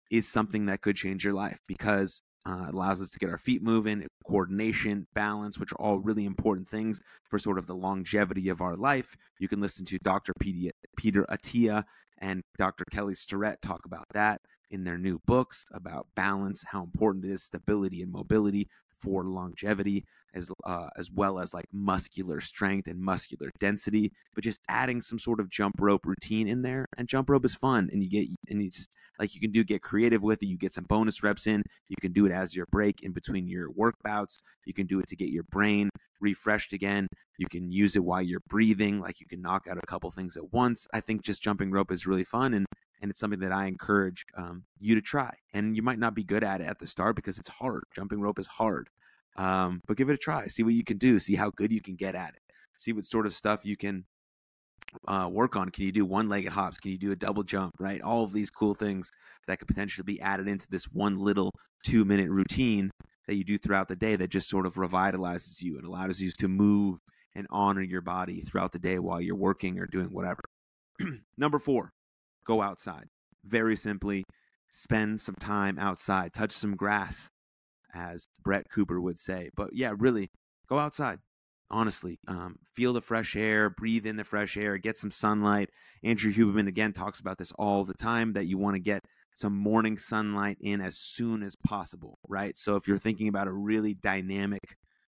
is 0.09 0.27
something 0.27 0.65
that 0.65 0.81
could 0.81 0.95
change 0.95 1.23
your 1.23 1.33
life 1.33 1.59
because 1.67 2.23
uh, 2.47 2.67
allows 2.69 3.01
us 3.01 3.09
to 3.11 3.19
get 3.19 3.29
our 3.29 3.37
feet 3.37 3.61
moving, 3.61 4.07
coordination, 4.25 5.07
balance, 5.13 5.59
which 5.59 5.73
are 5.73 5.81
all 5.81 5.99
really 5.99 6.25
important 6.25 6.67
things 6.67 7.01
for 7.27 7.37
sort 7.37 7.57
of 7.57 7.67
the 7.67 7.75
longevity 7.75 8.47
of 8.49 8.61
our 8.61 8.75
life. 8.75 9.15
You 9.39 9.47
can 9.47 9.59
listen 9.59 9.85
to 9.85 9.97
Dr. 9.99 10.33
Peter 10.39 11.25
Attia 11.29 11.83
and 12.19 12.41
Dr. 12.57 12.83
Kelly 12.91 13.13
Starrett 13.13 13.61
talk 13.61 13.81
about 13.85 14.05
that 14.13 14.41
in 14.69 14.83
their 14.83 14.97
new 14.97 15.19
books 15.25 15.65
about 15.71 16.07
balance, 16.15 16.63
how 16.71 16.83
important 16.83 17.25
it 17.25 17.31
is, 17.31 17.43
stability 17.43 18.01
and 18.01 18.11
mobility 18.11 18.67
for 18.91 19.23
longevity, 19.23 20.03
as 20.33 20.51
uh, 20.65 20.87
as 20.97 21.09
well 21.11 21.39
as 21.39 21.53
like 21.53 21.65
muscular 21.71 22.39
strength 22.39 22.87
and 22.87 22.99
muscular 22.99 23.49
density. 23.59 24.11
But 24.35 24.43
just 24.43 24.61
adding 24.69 25.01
some 25.01 25.19
sort 25.19 25.39
of 25.39 25.49
jump 25.49 25.75
rope 25.79 26.05
routine 26.05 26.47
in 26.47 26.61
there, 26.61 26.85
and 26.97 27.07
jump 27.07 27.29
rope 27.29 27.45
is 27.45 27.55
fun, 27.55 27.89
and 27.91 28.03
you 28.03 28.09
get 28.09 28.27
and 28.49 28.61
you 28.61 28.69
just 28.69 28.95
like 29.19 29.33
you 29.33 29.41
can 29.41 29.51
do 29.51 29.63
get 29.63 29.81
creative 29.81 30.23
with 30.23 30.41
it. 30.43 30.47
You 30.47 30.57
get 30.57 30.73
some 30.73 30.85
bonus 30.85 31.23
reps 31.23 31.47
in. 31.47 31.63
You 31.89 31.95
can 32.01 32.11
do 32.11 32.25
it 32.25 32.31
as 32.31 32.55
your 32.55 32.65
break 32.71 33.03
in 33.03 33.13
between 33.13 33.47
your 33.47 33.71
work 33.71 33.95
bouts. 34.03 34.39
You 34.65 34.73
can 34.73 34.87
do 34.87 34.99
it 34.99 35.07
to 35.07 35.15
get 35.15 35.29
your 35.29 35.43
brain 35.43 35.89
refreshed 36.19 36.73
again. 36.73 37.07
You 37.37 37.47
can 37.49 37.71
use 37.71 37.95
it 37.95 38.03
while 38.03 38.21
you're 38.21 38.41
breathing, 38.49 38.99
like 38.99 39.19
you 39.19 39.27
can 39.27 39.41
knock 39.41 39.67
out 39.69 39.77
a 39.77 39.85
couple 39.85 40.09
things 40.09 40.35
at 40.35 40.51
once. 40.51 40.87
I 40.91 41.01
think 41.01 41.21
just 41.23 41.43
jumping 41.43 41.71
rope 41.71 41.91
is 41.91 42.07
really 42.07 42.23
fun, 42.23 42.53
and 42.53 42.65
and 43.01 43.09
it's 43.09 43.19
something 43.19 43.39
that 43.39 43.51
I 43.51 43.67
encourage 43.67 44.25
um, 44.35 44.63
you 44.79 44.95
to 44.95 45.01
try. 45.01 45.33
And 45.53 45.75
you 45.75 45.81
might 45.81 45.99
not 45.99 46.15
be 46.15 46.23
good 46.23 46.43
at 46.43 46.61
it 46.61 46.67
at 46.67 46.79
the 46.79 46.87
start 46.87 47.15
because 47.15 47.37
it's 47.37 47.49
hard. 47.49 47.83
Jumping 47.95 48.21
rope 48.21 48.39
is 48.39 48.47
hard, 48.47 48.89
um, 49.35 49.81
but 49.87 49.97
give 49.97 50.09
it 50.09 50.13
a 50.13 50.17
try. 50.17 50.47
See 50.47 50.63
what 50.63 50.73
you 50.73 50.83
can 50.83 50.97
do. 50.97 51.19
See 51.19 51.35
how 51.35 51.49
good 51.49 51.71
you 51.71 51.81
can 51.81 51.95
get 51.95 52.15
at 52.15 52.29
it. 52.29 52.41
See 52.77 52.93
what 52.93 53.05
sort 53.05 53.25
of 53.25 53.33
stuff 53.33 53.65
you 53.65 53.77
can 53.77 54.05
uh, 55.07 55.29
work 55.31 55.55
on. 55.55 55.69
Can 55.69 55.85
you 55.85 55.91
do 55.91 56.05
one-legged 56.05 56.51
hops? 56.51 56.79
Can 56.79 56.91
you 56.91 56.97
do 56.97 57.11
a 57.11 57.15
double 57.15 57.43
jump? 57.43 57.75
Right, 57.79 58.01
all 58.01 58.23
of 58.23 58.33
these 58.33 58.49
cool 58.49 58.73
things 58.73 59.11
that 59.47 59.59
could 59.59 59.67
potentially 59.67 60.03
be 60.05 60.21
added 60.21 60.47
into 60.47 60.67
this 60.69 60.85
one 60.85 61.17
little 61.17 61.51
two-minute 61.83 62.29
routine 62.29 62.91
that 63.27 63.35
you 63.35 63.43
do 63.43 63.57
throughout 63.57 63.87
the 63.87 63.95
day 63.95 64.15
that 64.15 64.29
just 64.29 64.49
sort 64.49 64.65
of 64.65 64.75
revitalizes 64.75 65.61
you 65.61 65.77
and 65.77 65.85
allows 65.85 66.21
you 66.21 66.31
to 66.31 66.47
move 66.47 66.99
and 67.35 67.45
honor 67.49 67.81
your 67.81 68.01
body 68.01 68.41
throughout 68.41 68.71
the 68.71 68.79
day 68.79 68.99
while 68.99 69.21
you're 69.21 69.35
working 69.35 69.79
or 69.79 69.85
doing 69.85 70.07
whatever. 70.07 70.41
Number 71.37 71.59
four, 71.59 71.91
go 72.47 72.61
outside. 72.61 73.05
Very 73.43 73.75
simply, 73.75 74.23
spend 74.71 75.21
some 75.21 75.35
time 75.35 75.77
outside, 75.77 76.33
touch 76.33 76.51
some 76.51 76.75
grass, 76.75 77.29
as 77.93 78.27
Brett 78.43 78.65
Cooper 78.73 78.99
would 78.99 79.19
say. 79.19 79.49
But 79.55 79.71
yeah, 79.73 79.93
really, 79.97 80.29
go 80.67 80.79
outside. 80.79 81.19
Honestly, 81.69 82.17
um, 82.27 82.55
feel 82.73 82.93
the 82.93 83.01
fresh 83.01 83.35
air, 83.35 83.69
breathe 83.69 84.07
in 84.07 84.15
the 84.15 84.23
fresh 84.23 84.55
air, 84.55 84.77
get 84.77 84.97
some 84.97 85.11
sunlight. 85.11 85.69
Andrew 86.01 86.31
Huberman 86.31 86.67
again 86.67 86.93
talks 86.93 87.19
about 87.19 87.37
this 87.37 87.51
all 87.53 87.83
the 87.83 87.93
time 87.93 88.33
that 88.33 88.45
you 88.45 88.57
want 88.57 88.75
to 88.75 88.81
get 88.81 89.03
some 89.35 89.55
morning 89.55 89.97
sunlight 89.97 90.57
in 90.61 90.79
as 90.79 90.97
soon 90.97 91.43
as 91.43 91.55
possible, 91.55 92.19
right? 92.27 92.55
So 92.57 92.77
if 92.77 92.87
you're 92.87 92.97
thinking 92.97 93.27
about 93.27 93.47
a 93.47 93.53
really 93.53 93.93
dynamic 93.93 94.77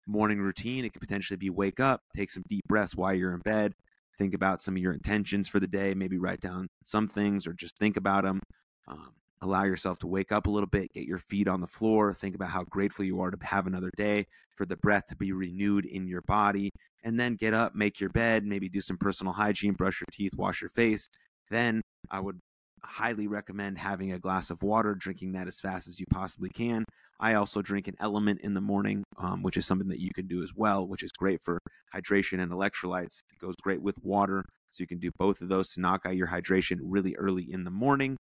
morning 0.07 0.39
routine, 0.39 0.86
it 0.86 0.93
could 0.93 1.01
potentially 1.01 1.38
be 1.38 1.50
wake 1.50 1.81
up, 1.81 2.01
take 2.15 2.31
some 2.31 2.43
deep 2.48 2.63
breaths 2.65 2.96
while 2.96 3.13
you're 3.13 3.34
in 3.34 3.41
bed, 3.41 3.74
think 4.17 4.33
about 4.33 4.62
some 4.62 4.75
of 4.75 4.81
your 4.81 4.93
intentions 4.93 5.47
for 5.47 5.59
the 5.59 5.67
day, 5.67 5.93
maybe 5.93 6.17
write 6.17 6.39
down 6.39 6.67
some 6.83 7.07
things 7.07 7.45
or 7.47 7.53
just 7.53 7.77
think 7.77 7.97
about 7.97 8.24
them. 8.24 8.39
Um, 8.88 9.13
allow 9.41 9.63
yourself 9.63 10.00
to 10.00 10.07
wake 10.07 10.31
up 10.31 10.47
a 10.47 10.50
little 10.50 10.67
bit, 10.67 10.91
get 10.93 11.05
your 11.05 11.19
feet 11.19 11.47
on 11.47 11.62
the 11.62 11.67
floor, 11.67 12.13
think 12.13 12.36
about 12.36 12.50
how 12.50 12.63
grateful 12.63 13.05
you 13.05 13.21
are 13.21 13.31
to 13.31 13.38
have 13.45 13.67
another 13.67 13.91
day, 13.97 14.25
for 14.55 14.65
the 14.65 14.77
breath 14.77 15.05
to 15.07 15.15
be 15.15 15.31
renewed 15.31 15.86
in 15.86 16.07
your 16.07 16.24
body, 16.24 16.71
and 17.03 17.19
then 17.19 17.36
get 17.36 17.53
up, 17.53 17.75
make 17.75 18.00
your 18.00 18.09
bed, 18.09 18.43
maybe 18.43 18.67
do 18.69 18.81
some 18.81 18.97
personal 18.97 19.33
hygiene, 19.33 19.74
brush 19.74 20.01
your 20.01 20.07
teeth, 20.12 20.31
wash 20.36 20.62
your 20.62 20.69
face. 20.69 21.07
Then 21.51 21.81
I 22.09 22.19
would 22.19 22.39
highly 22.84 23.27
recommend 23.27 23.77
having 23.77 24.12
a 24.12 24.19
glass 24.19 24.50
of 24.50 24.63
water, 24.63 24.96
drinking 24.96 25.34
that 25.34 25.48
as 25.48 25.60
fast 25.60 25.88
as 25.88 26.00
you 26.00 26.05
possibly 26.10 26.50
can. 26.50 26.86
I 27.19 27.34
also 27.34 27.62
drink 27.62 27.88
an 27.88 27.96
LMNT 28.01 28.41
in 28.41 28.53
the 28.53 28.62
morning, 28.62 29.03
um, 29.17 29.41
which 29.41 29.57
is 29.57 29.65
something 29.65 29.88
that 29.89 30.00
you 30.00 30.12
can 30.13 30.27
do 30.27 30.43
as 30.43 30.53
well, 30.55 30.88
which 30.88 31.03
is 31.03 31.12
great 31.12 31.41
for 31.41 31.60
hydration 31.93 32.39
and 32.39 32.51
electrolytes. 32.51 33.22
It 33.34 33.39
goes 33.39 33.55
great 33.62 33.81
with 33.81 33.98
water. 34.03 34.43
So 34.69 34.84
you 34.84 34.88
can 34.88 35.00
do 35.00 35.12
both 35.17 35.41
of 35.41 35.50
those 35.50 35.69
to 35.74 35.81
knock 35.81 36.01
out 36.05 36.15
your 36.15 36.27
hydration 36.27 36.79
really 36.84 37.15
early 37.15 37.43
in 37.43 37.63
the 37.63 37.72
morning. 37.72 38.17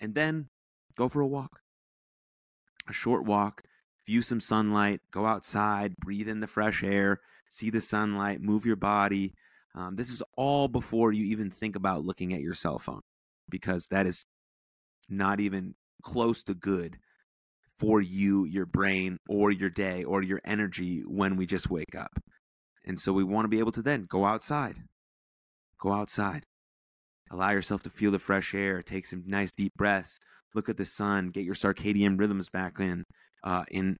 And 0.00 0.14
then 0.14 0.48
go 0.96 1.08
for 1.08 1.20
a 1.20 1.26
walk, 1.26 1.60
a 2.88 2.92
short 2.92 3.24
walk, 3.24 3.62
view 4.06 4.22
some 4.22 4.40
sunlight, 4.40 5.00
go 5.12 5.26
outside, 5.26 5.94
breathe 5.96 6.28
in 6.28 6.40
the 6.40 6.46
fresh 6.46 6.82
air, 6.82 7.18
see 7.48 7.70
the 7.70 7.80
sunlight, 7.80 8.40
move 8.40 8.64
your 8.64 8.76
body. 8.76 9.34
Um, 9.74 9.94
this 9.94 10.10
is 10.10 10.22
all 10.36 10.66
before 10.66 11.12
you 11.12 11.26
even 11.26 11.50
think 11.50 11.76
about 11.76 12.04
looking 12.04 12.32
at 12.32 12.40
your 12.40 12.54
cell 12.54 12.78
phone 12.78 13.02
because 13.50 13.86
that 13.90 14.06
is 14.06 14.24
not 15.08 15.40
even 15.40 15.74
close 16.02 16.42
to 16.44 16.54
good 16.54 16.96
for 17.68 18.00
you, 18.00 18.44
your 18.44 18.66
brain, 18.66 19.18
or 19.28 19.50
your 19.50 19.70
day, 19.70 20.02
or 20.02 20.22
your 20.22 20.40
energy 20.44 21.02
when 21.06 21.36
we 21.36 21.46
just 21.46 21.70
wake 21.70 21.94
up. 21.94 22.18
And 22.84 22.98
so 22.98 23.12
we 23.12 23.24
want 23.24 23.44
to 23.44 23.48
be 23.48 23.58
able 23.58 23.72
to 23.72 23.82
then 23.82 24.06
go 24.08 24.24
outside. 24.24 24.76
Go 25.78 25.92
outside. 25.92 26.44
Allow 27.30 27.50
yourself 27.50 27.82
to 27.84 27.90
feel 27.90 28.10
the 28.10 28.18
fresh 28.18 28.54
air, 28.54 28.82
take 28.82 29.06
some 29.06 29.22
nice 29.26 29.52
deep 29.52 29.72
breaths, 29.76 30.18
look 30.54 30.68
at 30.68 30.76
the 30.76 30.84
sun, 30.84 31.28
get 31.28 31.44
your 31.44 31.54
circadian 31.54 32.18
rhythms 32.18 32.48
back 32.48 32.80
in, 32.80 33.04
uh, 33.44 33.64
in 33.70 33.96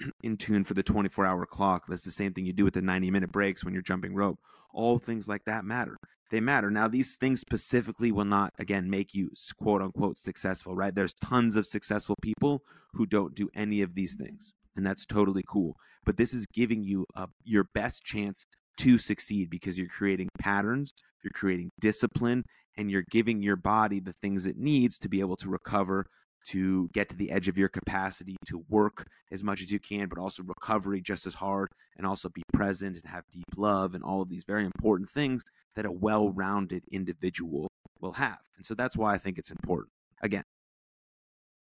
in 0.22 0.36
tune 0.36 0.64
for 0.64 0.74
the 0.74 0.82
24 0.82 1.26
hour 1.26 1.46
clock. 1.46 1.86
That's 1.88 2.04
the 2.04 2.10
same 2.10 2.32
thing 2.32 2.46
you 2.46 2.52
do 2.52 2.64
with 2.64 2.74
the 2.74 2.82
90 2.82 3.10
minute 3.10 3.32
breaks 3.32 3.64
when 3.64 3.74
you're 3.74 3.82
jumping 3.82 4.14
rope. 4.14 4.38
All 4.72 4.98
things 4.98 5.28
like 5.28 5.44
that 5.44 5.64
matter. 5.64 5.96
They 6.30 6.40
matter. 6.40 6.70
Now, 6.70 6.88
these 6.88 7.16
things 7.16 7.40
specifically 7.40 8.10
will 8.10 8.24
not, 8.24 8.52
again, 8.58 8.90
make 8.90 9.14
you 9.14 9.30
quote 9.56 9.82
unquote 9.82 10.18
successful, 10.18 10.74
right? 10.74 10.94
There's 10.94 11.14
tons 11.14 11.54
of 11.54 11.66
successful 11.66 12.16
people 12.22 12.62
who 12.94 13.06
don't 13.06 13.34
do 13.34 13.48
any 13.54 13.82
of 13.82 13.94
these 13.94 14.16
things, 14.16 14.52
and 14.74 14.84
that's 14.84 15.06
totally 15.06 15.44
cool. 15.46 15.76
But 16.04 16.16
this 16.16 16.34
is 16.34 16.46
giving 16.46 16.82
you 16.82 17.06
a, 17.14 17.28
your 17.44 17.64
best 17.72 18.04
chance 18.04 18.46
to 18.78 18.98
succeed 18.98 19.48
because 19.50 19.78
you're 19.78 19.86
creating 19.86 20.28
patterns, 20.38 20.92
you're 21.22 21.30
creating 21.32 21.70
discipline, 21.80 22.44
and 22.76 22.90
you're 22.90 23.04
giving 23.10 23.42
your 23.42 23.56
body 23.56 24.00
the 24.00 24.12
things 24.12 24.46
it 24.46 24.56
needs 24.56 24.98
to 24.98 25.08
be 25.08 25.20
able 25.20 25.36
to 25.36 25.48
recover 25.48 26.06
to 26.44 26.88
get 26.88 27.08
to 27.08 27.16
the 27.16 27.30
edge 27.30 27.48
of 27.48 27.58
your 27.58 27.68
capacity 27.68 28.36
to 28.46 28.64
work 28.68 29.06
as 29.30 29.42
much 29.42 29.62
as 29.62 29.72
you 29.72 29.78
can, 29.78 30.08
but 30.08 30.18
also 30.18 30.42
recovery 30.42 31.00
just 31.00 31.26
as 31.26 31.34
hard 31.34 31.68
and 31.96 32.06
also 32.06 32.28
be 32.28 32.42
present 32.52 32.96
and 32.96 33.06
have 33.06 33.24
deep 33.30 33.44
love 33.56 33.94
and 33.94 34.04
all 34.04 34.22
of 34.22 34.28
these 34.28 34.44
very 34.44 34.64
important 34.64 35.08
things 35.08 35.42
that 35.74 35.86
a 35.86 35.92
well 35.92 36.30
rounded 36.30 36.84
individual 36.90 37.68
will 38.00 38.12
have. 38.12 38.38
And 38.56 38.64
so 38.64 38.74
that's 38.74 38.96
why 38.96 39.14
I 39.14 39.18
think 39.18 39.38
it's 39.38 39.50
important. 39.50 39.90
Again, 40.22 40.44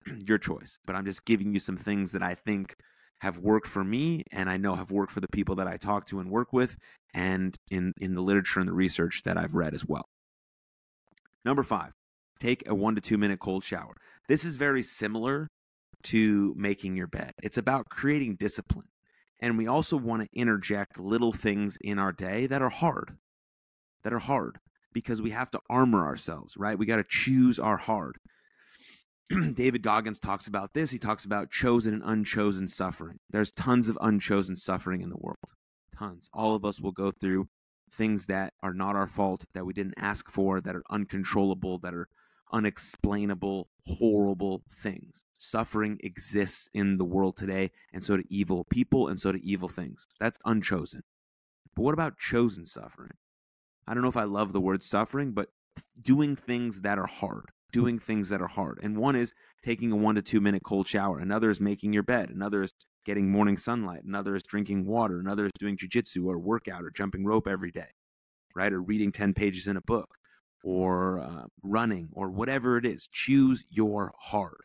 your 0.25 0.37
choice, 0.37 0.77
but 0.85 0.95
I'm 0.95 1.05
just 1.05 1.25
giving 1.25 1.53
you 1.53 1.59
some 1.59 1.77
things 1.77 2.11
that 2.11 2.23
I 2.23 2.35
think 2.35 2.75
have 3.21 3.39
worked 3.39 3.67
for 3.67 3.83
me 3.83 4.23
and 4.31 4.49
I 4.49 4.57
know 4.57 4.75
have 4.75 4.91
worked 4.91 5.11
for 5.11 5.21
the 5.21 5.29
people 5.29 5.55
that 5.55 5.67
I 5.67 5.77
talk 5.77 6.05
to 6.07 6.19
and 6.19 6.29
work 6.29 6.51
with 6.51 6.77
and 7.13 7.55
in, 7.71 7.93
in 7.99 8.13
the 8.13 8.21
literature 8.21 8.59
and 8.59 8.67
the 8.67 8.73
research 8.73 9.23
that 9.23 9.37
I've 9.37 9.55
read 9.55 9.73
as 9.73 9.85
well. 9.85 10.05
Number 11.45 11.63
five, 11.63 11.93
take 12.39 12.67
a 12.67 12.75
one 12.75 12.95
to 12.95 13.01
two 13.01 13.17
minute 13.17 13.39
cold 13.39 13.63
shower. 13.63 13.95
This 14.27 14.43
is 14.43 14.57
very 14.57 14.81
similar 14.81 15.47
to 16.03 16.53
making 16.55 16.95
your 16.95 17.07
bed. 17.07 17.33
It's 17.41 17.57
about 17.57 17.89
creating 17.89 18.35
discipline. 18.35 18.87
And 19.39 19.57
we 19.57 19.67
also 19.67 19.97
want 19.97 20.23
to 20.23 20.39
interject 20.39 20.99
little 20.99 21.33
things 21.33 21.77
in 21.81 21.99
our 21.99 22.11
day 22.11 22.47
that 22.47 22.61
are 22.61 22.69
hard, 22.69 23.17
that 24.03 24.13
are 24.13 24.19
hard 24.19 24.59
because 24.93 25.21
we 25.21 25.31
have 25.31 25.51
to 25.51 25.59
armor 25.69 26.05
ourselves, 26.05 26.55
right? 26.57 26.79
We 26.79 26.85
got 26.85 26.97
to 26.97 27.05
choose 27.07 27.59
our 27.59 27.77
hard. 27.77 28.17
David 29.55 29.81
Goggins 29.81 30.19
talks 30.19 30.47
about 30.47 30.73
this. 30.73 30.91
He 30.91 30.99
talks 30.99 31.25
about 31.25 31.51
chosen 31.51 31.95
and 31.95 32.03
unchosen 32.05 32.67
suffering. 32.67 33.17
There's 33.29 33.51
tons 33.51 33.89
of 33.89 33.97
unchosen 33.99 34.55
suffering 34.55 35.01
in 35.01 35.09
the 35.09 35.17
world. 35.19 35.37
Tons. 35.93 36.29
All 36.33 36.55
of 36.55 36.63
us 36.63 36.79
will 36.79 36.91
go 36.91 37.11
through 37.11 37.47
things 37.91 38.27
that 38.27 38.53
are 38.61 38.73
not 38.73 38.95
our 38.95 39.07
fault, 39.07 39.45
that 39.53 39.65
we 39.65 39.73
didn't 39.73 39.95
ask 39.97 40.29
for, 40.29 40.61
that 40.61 40.75
are 40.75 40.83
uncontrollable, 40.89 41.79
that 41.79 41.93
are 41.93 42.07
unexplainable, 42.51 43.69
horrible 43.85 44.63
things. 44.71 45.23
Suffering 45.37 45.99
exists 46.03 46.69
in 46.73 46.97
the 46.97 47.05
world 47.05 47.37
today, 47.37 47.71
and 47.93 48.03
so 48.03 48.17
do 48.17 48.23
evil 48.29 48.65
people, 48.65 49.07
and 49.07 49.19
so 49.19 49.31
do 49.31 49.39
evil 49.43 49.69
things. 49.69 50.07
That's 50.19 50.39
unchosen. 50.45 51.03
But 51.75 51.83
what 51.83 51.93
about 51.93 52.17
chosen 52.17 52.65
suffering? 52.65 53.11
I 53.87 53.93
don't 53.93 54.03
know 54.03 54.09
if 54.09 54.17
I 54.17 54.23
love 54.23 54.53
the 54.53 54.61
word 54.61 54.81
suffering, 54.81 55.33
but 55.33 55.49
doing 56.01 56.35
things 56.35 56.81
that 56.81 56.97
are 56.97 57.07
hard, 57.07 57.51
doing 57.71 57.99
things 57.99 58.29
that 58.29 58.41
are 58.41 58.47
hard. 58.47 58.79
And 58.81 58.97
one 58.97 59.15
is 59.15 59.33
taking 59.61 59.91
a 59.91 59.95
one 59.95 60.15
to 60.15 60.21
two 60.21 60.41
minute 60.41 60.63
cold 60.63 60.87
shower, 60.87 61.19
another 61.19 61.49
is 61.49 61.61
making 61.61 61.93
your 61.93 62.03
bed, 62.03 62.29
another 62.29 62.63
is 62.63 62.73
getting 63.05 63.29
morning 63.29 63.57
sunlight, 63.57 64.03
another 64.03 64.35
is 64.35 64.43
drinking 64.43 64.87
water, 64.87 65.19
another 65.19 65.45
is 65.45 65.51
doing 65.59 65.77
jujitsu 65.77 66.25
or 66.25 66.39
workout 66.39 66.83
or 66.83 66.89
jumping 66.89 67.25
rope 67.25 67.47
every 67.47 67.71
day, 67.71 67.89
right? 68.55 68.73
Or 68.73 68.81
reading 68.81 69.11
10 69.11 69.33
pages 69.33 69.67
in 69.67 69.77
a 69.77 69.81
book 69.81 70.15
or 70.65 71.19
uh, 71.19 71.45
running 71.61 72.09
or 72.11 72.27
whatever 72.27 72.75
it 72.75 72.85
is. 72.85 73.07
Choose 73.07 73.65
your 73.69 74.11
hard 74.19 74.63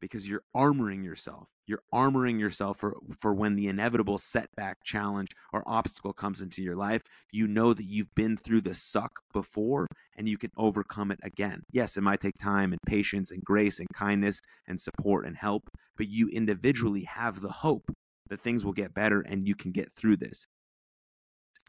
because 0.00 0.28
you're 0.28 0.44
armoring 0.56 1.04
yourself. 1.04 1.50
You're 1.66 1.82
armoring 1.92 2.38
yourself 2.38 2.78
for, 2.78 2.96
for 3.18 3.34
when 3.34 3.56
the 3.56 3.66
inevitable 3.66 4.18
setback, 4.18 4.78
challenge, 4.84 5.30
or 5.52 5.64
obstacle 5.66 6.12
comes 6.12 6.40
into 6.40 6.62
your 6.62 6.76
life. 6.76 7.02
You 7.32 7.48
know 7.48 7.72
that 7.72 7.84
you've 7.84 8.14
been 8.14 8.36
through 8.36 8.60
the 8.62 8.74
suck 8.74 9.20
before 9.32 9.88
and 10.16 10.28
you 10.28 10.38
can 10.38 10.50
overcome 10.56 11.10
it 11.10 11.18
again. 11.24 11.62
Yes, 11.72 11.96
it 11.96 12.02
might 12.02 12.20
take 12.20 12.38
time 12.40 12.72
and 12.72 12.80
patience 12.86 13.32
and 13.32 13.42
grace 13.42 13.80
and 13.80 13.88
kindness 13.92 14.40
and 14.68 14.80
support 14.80 15.26
and 15.26 15.36
help, 15.36 15.68
but 15.96 16.08
you 16.08 16.28
individually 16.28 17.02
have 17.04 17.40
the 17.40 17.50
hope 17.52 17.90
that 18.28 18.40
things 18.40 18.64
will 18.64 18.72
get 18.72 18.94
better 18.94 19.20
and 19.20 19.46
you 19.46 19.56
can 19.56 19.72
get 19.72 19.92
through 19.92 20.16
this. 20.18 20.46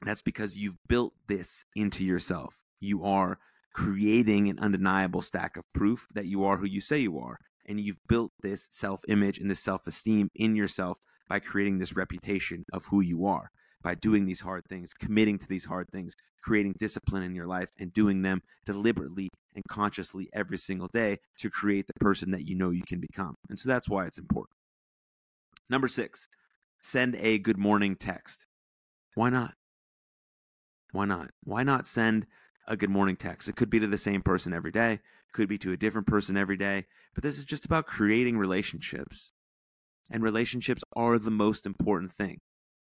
That's 0.05 0.21
because 0.21 0.57
you've 0.57 0.77
built 0.87 1.13
this 1.27 1.65
into 1.75 2.05
yourself. 2.05 2.63
You 2.79 3.03
are 3.03 3.39
creating 3.73 4.49
an 4.49 4.59
undeniable 4.59 5.21
stack 5.21 5.57
of 5.57 5.69
proof 5.73 6.07
that 6.13 6.25
you 6.27 6.43
are 6.43 6.57
who 6.57 6.65
you 6.65 6.81
say 6.81 6.99
you 6.99 7.17
are 7.17 7.37
and 7.65 7.79
you've 7.79 7.99
built 8.07 8.31
this 8.41 8.67
self 8.71 9.01
image 9.07 9.39
and 9.39 9.49
this 9.49 9.59
self 9.59 9.87
esteem 9.87 10.29
in 10.35 10.55
yourself 10.55 10.97
by 11.27 11.39
creating 11.39 11.79
this 11.79 11.95
reputation 11.95 12.65
of 12.73 12.85
who 12.85 13.01
you 13.01 13.25
are, 13.25 13.49
by 13.81 13.95
doing 13.95 14.25
these 14.25 14.41
hard 14.41 14.63
things, 14.69 14.93
committing 14.93 15.37
to 15.37 15.47
these 15.47 15.65
hard 15.65 15.87
things, 15.91 16.15
creating 16.41 16.75
discipline 16.77 17.23
in 17.23 17.35
your 17.35 17.47
life, 17.47 17.69
and 17.79 17.93
doing 17.93 18.21
them 18.21 18.41
deliberately 18.65 19.29
and 19.55 19.63
consciously 19.69 20.29
every 20.33 20.57
single 20.57 20.87
day 20.87 21.17
to 21.37 21.49
create 21.49 21.87
the 21.87 21.93
person 21.99 22.31
that 22.31 22.47
you 22.47 22.55
know 22.55 22.71
you 22.71 22.83
can 22.85 22.99
become. 22.99 23.35
And 23.49 23.57
so 23.57 23.69
that's 23.69 23.89
why 23.89 24.05
it's 24.05 24.19
important. 24.19 24.57
Number 25.69 25.87
six, 25.87 26.27
send 26.81 27.15
a 27.15 27.39
good 27.39 27.57
morning 27.57 27.95
text. 27.95 28.45
Why 29.15 29.29
not? 29.29 29.53
Why 30.91 31.05
not? 31.05 31.31
Why 31.43 31.63
not 31.63 31.87
send 31.87 32.27
a 32.67 32.77
good 32.77 32.89
morning 32.89 33.15
text. 33.15 33.47
It 33.49 33.55
could 33.55 33.69
be 33.69 33.79
to 33.79 33.87
the 33.87 33.97
same 33.97 34.21
person 34.21 34.53
every 34.53 34.71
day, 34.71 34.99
could 35.33 35.49
be 35.49 35.57
to 35.59 35.73
a 35.73 35.77
different 35.77 36.07
person 36.07 36.37
every 36.37 36.57
day, 36.57 36.85
but 37.13 37.23
this 37.23 37.37
is 37.37 37.45
just 37.45 37.65
about 37.65 37.85
creating 37.85 38.37
relationships. 38.37 39.33
And 40.11 40.23
relationships 40.23 40.83
are 40.95 41.17
the 41.17 41.31
most 41.31 41.65
important 41.65 42.11
thing. 42.11 42.39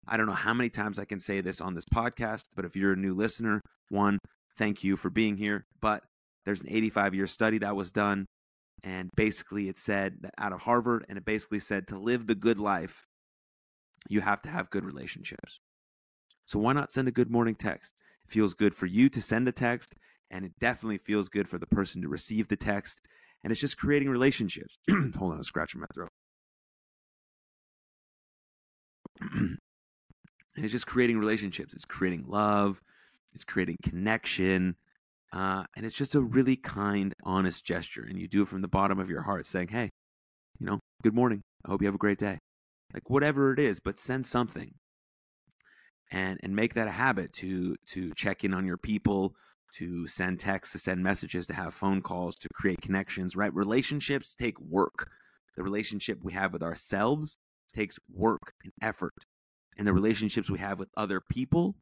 I 0.07 0.17
don't 0.17 0.27
know 0.27 0.33
how 0.33 0.53
many 0.53 0.69
times 0.69 0.99
I 0.99 1.05
can 1.05 1.19
say 1.19 1.41
this 1.41 1.59
on 1.59 1.73
this 1.73 1.85
podcast, 1.85 2.45
but 2.55 2.65
if 2.65 2.75
you're 2.75 2.93
a 2.93 2.97
new 2.97 3.13
listener, 3.13 3.61
one, 3.89 4.19
thank 4.57 4.83
you 4.83 4.95
for 4.95 5.09
being 5.09 5.37
here. 5.37 5.65
But 5.81 6.03
there's 6.45 6.61
an 6.61 6.69
85 6.69 7.13
year 7.15 7.27
study 7.27 7.57
that 7.59 7.75
was 7.75 7.91
done. 7.91 8.25
And 8.83 9.09
basically, 9.15 9.67
it 9.67 9.77
said 9.77 10.17
that 10.21 10.33
out 10.37 10.53
of 10.53 10.61
Harvard, 10.61 11.05
and 11.09 11.17
it 11.17 11.25
basically 11.25 11.59
said 11.59 11.87
to 11.87 11.99
live 11.99 12.27
the 12.27 12.35
good 12.35 12.59
life, 12.59 13.07
you 14.07 14.21
have 14.21 14.41
to 14.43 14.49
have 14.49 14.69
good 14.69 14.85
relationships. 14.85 15.59
So 16.45 16.59
why 16.59 16.73
not 16.73 16.91
send 16.91 17.07
a 17.07 17.11
good 17.11 17.31
morning 17.31 17.55
text? 17.55 18.01
It 18.27 18.31
feels 18.31 18.53
good 18.53 18.73
for 18.73 18.87
you 18.87 19.07
to 19.09 19.21
send 19.21 19.47
a 19.47 19.53
text, 19.53 19.95
and 20.29 20.43
it 20.43 20.51
definitely 20.59 20.97
feels 20.97 21.29
good 21.29 21.47
for 21.47 21.57
the 21.57 21.67
person 21.67 22.01
to 22.01 22.09
receive 22.09 22.49
the 22.49 22.57
text. 22.57 23.07
And 23.43 23.51
it's 23.51 23.61
just 23.61 23.77
creating 23.77 24.09
relationships. 24.09 24.79
Hold 24.89 25.31
on, 25.31 25.37
I'm 25.37 25.43
scratching 25.43 25.79
my 25.79 25.87
throat. 25.93 26.09
it's 30.57 30.71
just 30.71 30.87
creating 30.87 31.19
relationships. 31.19 31.73
It's 31.73 31.85
creating 31.85 32.25
love. 32.27 32.81
It's 33.33 33.45
creating 33.45 33.77
connection. 33.81 34.75
Uh, 35.31 35.63
and 35.75 35.85
it's 35.85 35.95
just 35.95 36.15
a 36.15 36.21
really 36.21 36.57
kind, 36.57 37.13
honest 37.23 37.65
gesture. 37.65 38.03
And 38.03 38.19
you 38.19 38.27
do 38.27 38.41
it 38.41 38.47
from 38.49 38.61
the 38.61 38.67
bottom 38.67 38.99
of 38.99 39.09
your 39.09 39.21
heart, 39.21 39.45
saying, 39.45 39.69
hey, 39.69 39.89
you 40.59 40.65
know, 40.65 40.79
good 41.01 41.15
morning. 41.15 41.41
I 41.65 41.71
hope 41.71 41.81
you 41.81 41.87
have 41.87 41.95
a 41.95 41.99
great 41.99 42.19
day. 42.19 42.39
Like 42.93 43.09
whatever 43.09 43.53
it 43.53 43.59
is, 43.59 43.79
but 43.79 43.99
send 43.99 44.25
something 44.25 44.73
and 46.11 46.39
and 46.43 46.55
make 46.55 46.73
that 46.73 46.87
a 46.87 46.91
habit 46.91 47.33
to 47.33 47.75
to 47.87 48.13
check 48.13 48.43
in 48.43 48.53
on 48.53 48.65
your 48.65 48.77
people 48.77 49.35
to 49.73 50.07
send 50.07 50.39
texts 50.39 50.73
to 50.73 50.79
send 50.79 51.03
messages 51.03 51.47
to 51.47 51.53
have 51.53 51.73
phone 51.73 52.01
calls 52.01 52.35
to 52.35 52.47
create 52.53 52.81
connections 52.81 53.35
right? 53.35 53.53
Relationships 53.53 54.33
take 54.35 54.59
work. 54.59 55.09
The 55.55 55.63
relationship 55.63 56.19
we 56.23 56.33
have 56.33 56.53
with 56.53 56.63
ourselves 56.63 57.37
takes 57.73 57.99
work 58.13 58.53
and 58.63 58.71
effort 58.81 59.13
and 59.77 59.87
the 59.87 59.93
relationships 59.93 60.49
we 60.49 60.59
have 60.59 60.79
with 60.79 60.89
other 60.95 61.21
people 61.21 61.75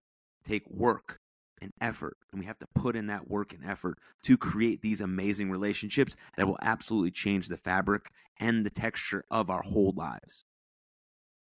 take 0.44 0.70
work 0.70 1.20
and 1.62 1.72
effort 1.80 2.18
and 2.32 2.40
we 2.40 2.46
have 2.46 2.60
to 2.60 2.68
put 2.76 2.96
in 2.96 3.08
that 3.08 3.30
work 3.30 3.54
and 3.54 3.64
effort 3.66 3.98
to 4.24 4.38
create 4.38 4.82
these 4.82 5.02
amazing 5.02 5.50
relationships 5.50 6.16
that 6.38 6.48
will 6.48 6.60
absolutely 6.62 7.12
change 7.12 7.48
the 7.48 7.58
fabric 7.58 8.10
and 8.40 8.66
the 8.66 8.70
texture 8.70 9.24
of 9.32 9.50
our 9.50 9.62
whole 9.62 9.94
lives 9.96 10.46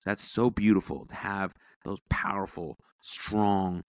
that's 0.09 0.23
so 0.23 0.49
beautiful 0.49 1.05
to 1.05 1.13
have 1.13 1.53
those 1.85 1.99
powerful, 2.09 2.79
strong, 2.99 3.83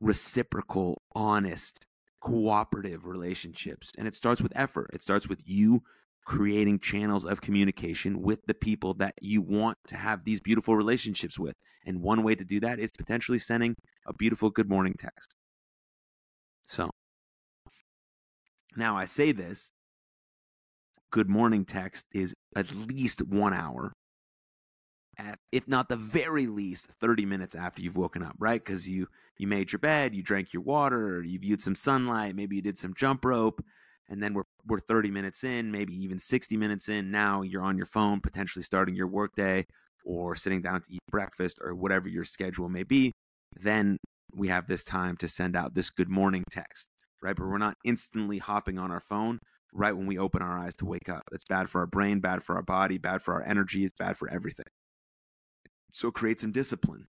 reciprocal, 0.00 1.00
honest, 1.14 1.86
cooperative 2.20 3.06
relationships. 3.06 3.92
And 3.96 4.08
it 4.08 4.16
starts 4.16 4.42
with 4.42 4.52
effort. 4.56 4.90
It 4.92 5.04
starts 5.04 5.28
with 5.28 5.40
you 5.46 5.82
creating 6.24 6.80
channels 6.80 7.24
of 7.24 7.40
communication 7.40 8.22
with 8.22 8.40
the 8.46 8.54
people 8.54 8.94
that 8.94 9.14
you 9.20 9.40
want 9.40 9.78
to 9.86 9.94
have 9.94 10.24
these 10.24 10.40
beautiful 10.40 10.76
relationships 10.76 11.38
with. 11.38 11.54
And 11.86 12.02
one 12.02 12.24
way 12.24 12.34
to 12.34 12.44
do 12.44 12.58
that 12.58 12.80
is 12.80 12.90
potentially 12.98 13.38
sending 13.38 13.76
a 14.04 14.12
beautiful 14.12 14.50
good 14.50 14.68
morning 14.68 14.96
text. 14.98 15.36
So 16.66 16.90
now 18.74 18.96
I 18.96 19.04
say 19.04 19.30
this 19.30 19.72
good 21.12 21.28
morning 21.28 21.64
text 21.64 22.04
is 22.12 22.34
at 22.56 22.74
least 22.74 23.22
one 23.28 23.54
hour 23.54 23.92
at, 25.18 25.38
if 25.50 25.68
not 25.68 25.88
the 25.88 25.96
very 25.96 26.46
least 26.46 26.92
30 27.00 27.26
minutes 27.26 27.54
after 27.54 27.82
you've 27.82 27.96
woken 27.96 28.22
up 28.22 28.34
right? 28.38 28.62
Because 28.64 28.88
you 28.88 29.08
you 29.38 29.46
made 29.46 29.72
your 29.72 29.78
bed 29.78 30.14
you 30.14 30.22
drank 30.22 30.52
your 30.52 30.62
water 30.62 31.22
you 31.22 31.38
viewed 31.38 31.60
some 31.60 31.74
sunlight 31.74 32.36
maybe 32.36 32.56
you 32.56 32.62
did 32.62 32.78
some 32.78 32.94
jump 32.94 33.24
rope 33.24 33.64
and 34.08 34.22
then 34.22 34.34
we're 34.34 34.44
we're 34.66 34.80
30 34.80 35.10
minutes 35.10 35.44
in 35.44 35.72
maybe 35.72 35.94
even 35.94 36.18
60 36.18 36.56
minutes 36.56 36.88
in 36.88 37.10
now 37.10 37.42
you're 37.42 37.62
on 37.62 37.76
your 37.76 37.86
phone 37.86 38.20
potentially 38.20 38.62
starting 38.62 38.94
your 38.94 39.08
workday 39.08 39.64
or 40.04 40.36
sitting 40.36 40.60
down 40.60 40.80
to 40.80 40.92
eat 40.92 41.00
breakfast 41.10 41.58
or 41.62 41.74
whatever 41.74 42.08
your 42.08 42.24
schedule 42.24 42.68
may 42.68 42.82
be 42.82 43.12
then 43.58 43.96
we 44.34 44.48
have 44.48 44.66
this 44.66 44.84
time 44.84 45.16
to 45.16 45.28
send 45.28 45.56
out 45.56 45.74
this 45.74 45.90
good 45.90 46.08
morning 46.08 46.44
text 46.50 46.88
right? 47.22 47.36
But 47.36 47.46
we're 47.46 47.58
not 47.58 47.76
instantly 47.84 48.38
hopping 48.38 48.78
on 48.78 48.90
our 48.90 49.00
phone 49.00 49.38
right 49.72 49.96
when 49.96 50.06
we 50.06 50.18
open 50.18 50.42
our 50.42 50.58
eyes 50.58 50.76
to 50.76 50.84
wake 50.84 51.08
up. 51.08 51.22
It's 51.32 51.44
bad 51.44 51.70
for 51.70 51.80
our 51.80 51.86
brain 51.86 52.20
bad 52.20 52.42
for 52.42 52.56
our 52.56 52.62
body 52.62 52.98
bad 52.98 53.22
for 53.22 53.34
our 53.34 53.44
energy 53.44 53.84
it's 53.84 53.96
bad 53.98 54.16
for 54.16 54.28
everything 54.30 54.66
so 55.92 56.10
create 56.10 56.40
some 56.40 56.50
discipline, 56.50 57.06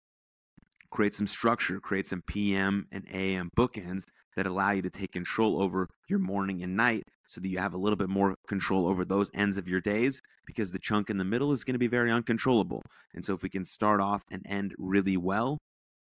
create 0.89 1.13
some 1.13 1.27
structure, 1.27 1.79
create 1.79 2.07
some 2.07 2.23
PM 2.25 2.87
and 2.91 3.05
AM 3.13 3.51
bookends 3.55 4.05
that 4.35 4.47
allow 4.47 4.71
you 4.71 4.81
to 4.81 4.89
take 4.89 5.11
control 5.11 5.61
over 5.61 5.87
your 6.07 6.19
morning 6.19 6.63
and 6.63 6.75
night 6.75 7.03
so 7.27 7.41
that 7.41 7.49
you 7.49 7.59
have 7.59 7.73
a 7.73 7.77
little 7.77 7.97
bit 7.97 8.09
more 8.09 8.35
control 8.47 8.87
over 8.87 9.05
those 9.05 9.29
ends 9.33 9.57
of 9.57 9.67
your 9.67 9.81
days 9.81 10.21
because 10.45 10.71
the 10.71 10.79
chunk 10.79 11.09
in 11.09 11.17
the 11.17 11.25
middle 11.25 11.51
is 11.51 11.63
going 11.63 11.73
to 11.73 11.79
be 11.79 11.87
very 11.87 12.09
uncontrollable. 12.09 12.81
And 13.13 13.23
so 13.23 13.33
if 13.33 13.43
we 13.43 13.49
can 13.49 13.63
start 13.63 14.01
off 14.01 14.23
and 14.31 14.41
end 14.47 14.73
really 14.79 15.17
well, 15.17 15.59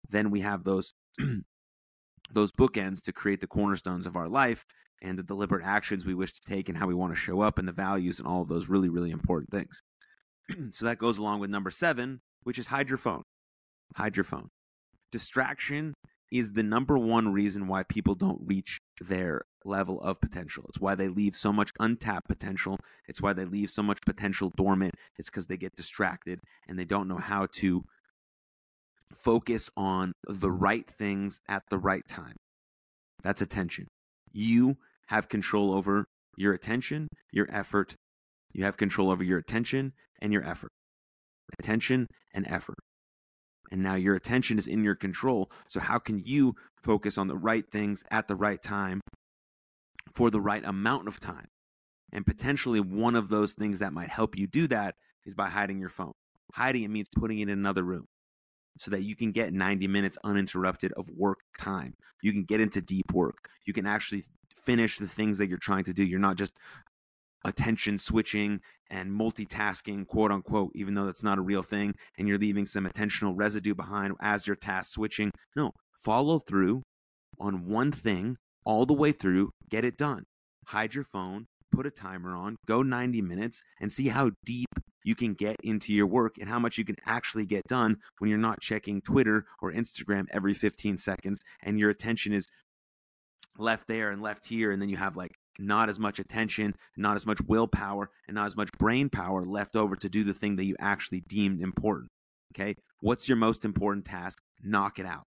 then 0.10 0.30
we 0.30 0.42
have 0.42 0.64
those 0.64 0.94
those 2.32 2.52
bookends 2.52 3.02
to 3.04 3.12
create 3.12 3.42
the 3.42 3.48
cornerstones 3.48 4.06
of 4.06 4.16
our 4.16 4.30
life 4.30 4.66
and 5.02 5.18
the 5.18 5.24
deliberate 5.24 5.66
actions 5.66 6.06
we 6.06 6.14
wish 6.14 6.34
to 6.34 6.42
take 6.42 6.70
and 6.70 6.78
how 6.78 6.88
we 6.88 6.94
want 6.94 7.12
to 7.12 7.20
show 7.20 7.42
up 7.42 7.58
and 7.58 7.68
the 7.68 7.74
values 7.74 8.20
and 8.20 8.28
all 8.28 8.42
of 8.42 8.48
those 8.48 8.70
really 8.70 8.90
really 8.90 9.12
important 9.12 9.50
things. 9.52 9.82
so 10.72 10.86
that 10.86 10.98
goes 10.98 11.18
along 11.18 11.40
with 11.40 11.50
number 11.50 11.72
7, 11.72 12.22
which 12.48 12.58
is 12.58 12.68
hide 12.68 12.88
your 12.88 12.98
phone. 12.98 13.24
Hide 13.98 14.16
your 14.16 14.24
phone. 14.24 14.48
Distraction 15.12 15.94
is 16.32 16.54
the 16.54 16.64
number 16.64 16.98
one 16.98 17.34
reason 17.34 17.68
why 17.68 17.84
people 17.84 18.16
don't 18.16 18.40
reach 18.42 18.80
their 19.02 19.42
level 19.66 20.00
of 20.00 20.22
potential. 20.22 20.64
It's 20.70 20.80
why 20.80 20.96
they 20.96 21.10
leave 21.10 21.36
so 21.36 21.52
much 21.52 21.72
untapped 21.78 22.30
potential. 22.30 22.80
It's 23.06 23.22
why 23.22 23.34
they 23.34 23.44
leave 23.44 23.70
so 23.70 23.84
much 23.84 24.00
potential 24.06 24.50
dormant. 24.56 24.96
It's 25.18 25.30
because 25.30 25.48
they 25.48 25.58
get 25.58 25.76
distracted 25.76 26.40
and 26.70 26.80
they 26.80 26.86
don't 26.86 27.10
know 27.10 27.18
how 27.18 27.48
to 27.56 27.84
focus 29.14 29.70
on 29.76 30.14
the 30.26 30.52
right 30.52 30.90
things 30.90 31.42
at 31.50 31.64
the 31.70 31.78
right 31.78 32.08
time. 32.08 32.38
That's 33.24 33.42
attention. 33.42 33.88
You 34.32 34.78
have 35.08 35.28
control 35.28 35.74
over 35.74 36.06
your 36.38 36.54
attention, 36.54 37.10
your 37.30 37.48
effort. 37.52 37.96
You 38.54 38.64
have 38.64 38.78
control 38.78 39.12
over 39.12 39.26
your 39.26 39.38
attention 39.38 39.92
and 40.22 40.32
your 40.32 40.46
effort. 40.46 40.72
Attention 41.60 42.08
and 42.34 42.48
effort. 42.48 42.78
And 43.72 43.84
now 43.84 43.96
your 43.96 44.16
attention 44.16 44.58
is 44.58 44.68
in 44.68 44.84
your 44.84 44.96
control. 44.96 45.52
So, 45.68 45.80
how 45.80 46.00
can 46.00 46.22
you 46.24 46.56
focus 46.82 47.18
on 47.18 47.28
the 47.28 47.38
right 47.38 47.66
things 47.70 48.04
at 48.12 48.28
the 48.28 48.36
right 48.36 48.62
time 48.62 49.02
for 50.14 50.30
the 50.30 50.42
right 50.42 50.64
amount 50.64 51.08
of 51.08 51.20
time? 51.20 51.48
And 52.14 52.26
potentially, 52.26 52.80
one 52.80 53.16
of 53.16 53.30
those 53.30 53.54
things 53.54 53.80
that 53.80 53.94
might 53.94 54.10
help 54.10 54.38
you 54.38 54.48
do 54.48 54.68
that 54.70 54.96
is 55.26 55.36
by 55.36 55.50
hiding 55.50 55.80
your 55.80 55.90
phone. 55.90 56.14
Hiding 56.54 56.84
it 56.84 56.90
means 56.90 57.10
putting 57.14 57.40
it 57.40 57.44
in 57.44 57.50
another 57.50 57.84
room 57.84 58.06
so 58.78 58.92
that 58.92 59.04
you 59.04 59.16
can 59.16 59.32
get 59.32 59.54
90 59.54 59.88
minutes 59.88 60.18
uninterrupted 60.24 60.94
of 60.94 61.10
work 61.10 61.40
time. 61.60 61.94
You 62.22 62.32
can 62.32 62.44
get 62.44 62.62
into 62.62 62.82
deep 62.82 63.12
work. 63.12 63.50
You 63.66 63.74
can 63.74 63.86
actually 63.86 64.24
finish 64.56 64.98
the 64.98 65.08
things 65.08 65.38
that 65.38 65.50
you're 65.50 65.58
trying 65.58 65.84
to 65.86 65.94
do. 65.94 66.06
You're 66.06 66.20
not 66.20 66.38
just 66.38 66.58
attention 67.48 67.98
switching 67.98 68.60
and 68.90 69.12
multitasking, 69.12 70.06
quote 70.06 70.32
unquote, 70.32 70.72
even 70.76 70.94
though 70.94 71.06
that's 71.06 71.24
not 71.24 71.40
a 71.40 71.42
real 71.42 71.64
thing, 71.64 71.96
and 72.18 72.28
you're 72.28 72.38
leaving 72.38 72.66
some 72.66 72.86
attentional 72.86 73.34
residue 73.36 73.74
behind 73.74 74.14
as 74.22 74.46
you're 74.46 74.56
task 74.56 74.92
switching. 74.92 75.32
No, 75.56 75.72
follow 75.98 76.40
through 76.40 76.84
on 77.40 77.68
one 77.68 77.92
thing 77.92 78.38
all 78.66 78.86
the 78.86 78.94
way 78.94 79.12
through, 79.12 79.52
get 79.70 79.86
it 79.86 79.98
done. 79.98 80.24
Hide 80.68 80.94
your 80.94 81.06
phone, 81.06 81.46
put 81.72 81.88
a 81.88 81.92
timer 81.92 82.36
on, 82.36 82.58
go 82.66 82.82
90 82.82 83.22
minutes, 83.22 83.64
and 83.80 83.92
see 83.92 84.10
how 84.10 84.32
deep 84.46 84.68
you 85.06 85.16
can 85.16 85.34
get 85.34 85.56
into 85.64 85.94
your 85.94 86.06
work 86.08 86.36
and 86.38 86.50
how 86.50 86.60
much 86.60 86.78
you 86.78 86.84
can 86.84 86.98
actually 87.06 87.46
get 87.46 87.64
done 87.68 87.96
when 88.20 88.30
you're 88.30 88.38
not 88.38 88.60
checking 88.60 89.02
Twitter 89.02 89.46
or 89.62 89.72
Instagram 89.72 90.26
every 90.32 90.54
15 90.54 90.98
seconds 90.98 91.40
and 91.64 91.80
your 91.80 91.90
attention 91.90 92.34
is 92.34 92.48
left 93.58 93.88
there 93.88 94.12
and 94.12 94.22
left 94.22 94.46
here. 94.46 94.72
And 94.72 94.82
then 94.82 94.90
you 94.90 94.98
have 94.98 95.16
like 95.16 95.32
not 95.60 95.90
as 95.90 96.00
much 96.00 96.20
attention, 96.20 96.76
not 96.96 97.16
as 97.16 97.26
much 97.26 97.42
willpower, 97.48 98.10
and 98.28 98.36
not 98.36 98.46
as 98.46 98.58
much 98.58 98.70
brain 98.78 99.10
power 99.10 99.46
left 99.46 99.76
over 99.76 99.96
to 99.96 100.10
do 100.10 100.24
the 100.24 100.34
thing 100.34 100.56
that 100.58 100.66
you 100.66 100.76
actually 100.80 101.22
deemed 101.22 101.62
important. 101.62 102.10
Okay. 102.54 102.76
What's 103.02 103.28
your 103.28 103.38
most 103.38 103.66
important 103.66 104.06
task? 104.06 104.40
Knock 104.64 105.00
it 105.00 105.06
out. 105.06 105.24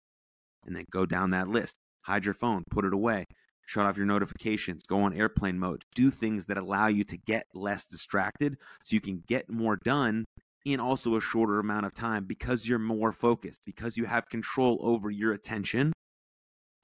And 0.64 0.74
then 0.74 0.84
go 0.90 1.06
down 1.06 1.30
that 1.30 1.48
list. 1.48 1.76
Hide 2.04 2.24
your 2.24 2.34
phone, 2.34 2.64
put 2.70 2.84
it 2.84 2.94
away, 2.94 3.26
shut 3.66 3.86
off 3.86 3.96
your 3.96 4.06
notifications, 4.06 4.82
go 4.84 5.00
on 5.00 5.12
airplane 5.14 5.58
mode, 5.58 5.82
do 5.94 6.10
things 6.10 6.46
that 6.46 6.56
allow 6.56 6.86
you 6.86 7.04
to 7.04 7.18
get 7.18 7.44
less 7.54 7.86
distracted 7.86 8.56
so 8.82 8.94
you 8.94 9.00
can 9.00 9.22
get 9.26 9.50
more 9.50 9.78
done 9.84 10.24
in 10.64 10.80
also 10.80 11.14
a 11.16 11.20
shorter 11.20 11.58
amount 11.58 11.86
of 11.86 11.94
time 11.94 12.24
because 12.24 12.66
you're 12.66 12.78
more 12.78 13.12
focused, 13.12 13.60
because 13.64 13.96
you 13.96 14.06
have 14.06 14.28
control 14.28 14.78
over 14.82 15.10
your 15.10 15.32
attention 15.32 15.92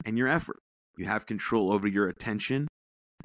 and 0.04 0.16
your 0.16 0.28
effort. 0.28 0.59
You 0.96 1.06
have 1.06 1.26
control 1.26 1.72
over 1.72 1.88
your 1.88 2.09
attention 2.09 2.68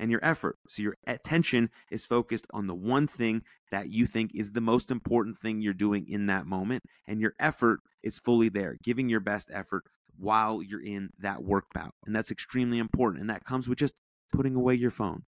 and 0.02 0.10
your 0.10 0.20
effort. 0.24 0.58
So 0.68 0.82
your 0.82 0.98
attention 1.06 1.70
is 1.92 2.08
focused 2.08 2.48
on 2.52 2.66
the 2.66 2.76
one 2.76 3.06
thing 3.06 3.44
that 3.72 3.92
you 3.92 4.08
think 4.08 4.32
is 4.34 4.52
the 4.52 4.60
most 4.60 4.90
important 4.90 5.38
thing 5.38 5.62
you're 5.62 5.76
doing 5.76 6.08
in 6.08 6.26
that 6.26 6.48
moment. 6.48 6.84
And 7.08 7.22
your 7.22 7.36
effort 7.40 7.82
is 8.02 8.18
fully 8.18 8.50
there, 8.50 8.78
giving 8.84 9.10
your 9.10 9.20
best 9.20 9.52
effort 9.54 9.84
while 10.18 10.62
you're 10.64 10.84
in 10.84 11.12
that 11.20 11.44
work 11.44 11.66
bout. 11.74 11.94
And 12.06 12.16
that's 12.16 12.32
extremely 12.32 12.80
important. 12.80 13.22
And 13.22 13.30
that 13.30 13.46
comes 13.46 13.70
with 13.70 13.78
just 13.78 13.94
putting 14.34 14.56
away 14.56 14.74
your 14.74 14.90
phone 14.90 15.24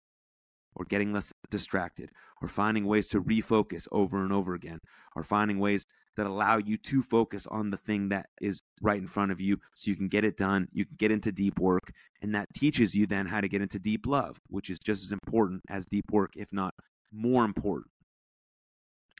or 0.77 0.85
getting 0.85 1.13
less 1.13 1.33
distracted 1.51 2.11
or 2.41 2.47
finding 2.47 2.87
ways 2.87 3.09
to 3.09 3.21
refocus 3.21 3.89
over 3.91 4.23
and 4.23 4.33
over 4.33 4.55
again 4.55 4.79
or 5.17 5.25
finding 5.25 5.59
ways 5.59 5.85
that 6.17 6.27
allow 6.27 6.59
you 6.59 6.77
to 6.77 7.03
focus 7.03 7.45
on 7.49 7.71
the 7.71 7.77
thing 7.77 8.09
that 8.09 8.27
is 8.41 8.60
right 8.81 8.99
in 8.99 9.07
front 9.07 9.33
of 9.33 9.41
you 9.41 9.59
so 9.75 9.91
you 9.91 9.97
can 9.97 10.09
get 10.09 10.25
it 10.25 10.37
done 10.37 10.69
you 10.73 10.85
can 10.85 10.97
get 10.97 11.13
into 11.13 11.33
deep 11.33 11.59
work 11.59 11.93
and 12.23 12.35
that 12.35 12.53
teaches 12.55 12.95
you 12.95 13.07
then 13.07 13.27
how 13.27 13.41
to 13.41 13.49
get 13.49 13.63
into 13.63 13.79
deep 13.79 14.07
love 14.07 14.41
which 14.49 14.71
is 14.71 14.79
just 14.79 15.05
as 15.05 15.13
important 15.13 15.63
as 15.69 15.87
deep 15.87 16.11
work 16.11 16.33
if 16.37 16.53
not 16.53 16.75
more 17.13 17.45
important 17.45 17.91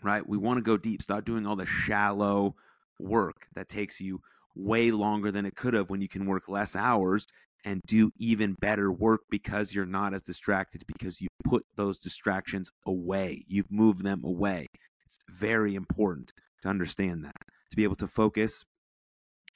right 0.03 0.29
we 0.29 0.39
want 0.39 0.59
to 0.59 0.63
go 0.63 0.77
deep 0.77 1.03
stop 1.03 1.25
doing 1.25 1.47
all 1.47 1.57
the 1.57 1.67
shallow 1.67 2.55
work 2.99 3.47
that 3.55 3.69
takes 3.69 4.01
you 4.01 4.21
way 4.55 4.91
longer 4.91 5.31
than 5.31 5.47
it 5.47 5.57
could 5.57 5.75
have 5.75 5.91
when 5.91 6.01
you 6.01 6.09
can 6.09 6.27
work 6.27 6.49
less 6.49 6.75
hours 6.75 7.27
and 7.65 7.83
do 7.87 8.11
even 8.17 8.55
better 8.55 8.91
work 8.91 9.23
because 9.31 9.75
you're 9.75 9.87
not 9.87 10.15
as 10.15 10.23
distracted 10.23 10.85
because 10.87 11.21
you 11.21 11.29
put 11.45 11.65
those 11.77 11.99
distractions 11.99 12.71
away. 12.87 13.45
You've 13.47 13.71
moved 13.71 14.03
them 14.03 14.25
away. 14.25 14.67
It's 15.05 15.19
very 15.29 15.75
important 15.75 16.33
to 16.63 16.69
understand 16.69 17.25
that, 17.25 17.37
to 17.71 17.77
be 17.77 17.85
able 17.85 17.97
to 17.97 18.07
focus 18.07 18.65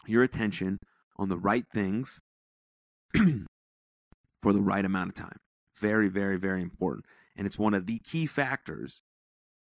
your 0.08 0.22
attention 0.22 0.78
on 1.16 1.28
the 1.28 1.38
right 1.38 1.64
things 1.72 2.20
for 4.38 4.52
the 4.52 4.62
right 4.62 4.84
amount 4.84 5.08
of 5.10 5.14
time. 5.14 5.38
Very, 5.78 6.08
very, 6.08 6.38
very 6.38 6.62
important. 6.62 7.06
And 7.36 7.46
it's 7.46 7.58
one 7.58 7.74
of 7.74 7.86
the 7.86 7.98
key 7.98 8.26
factors 8.26 9.02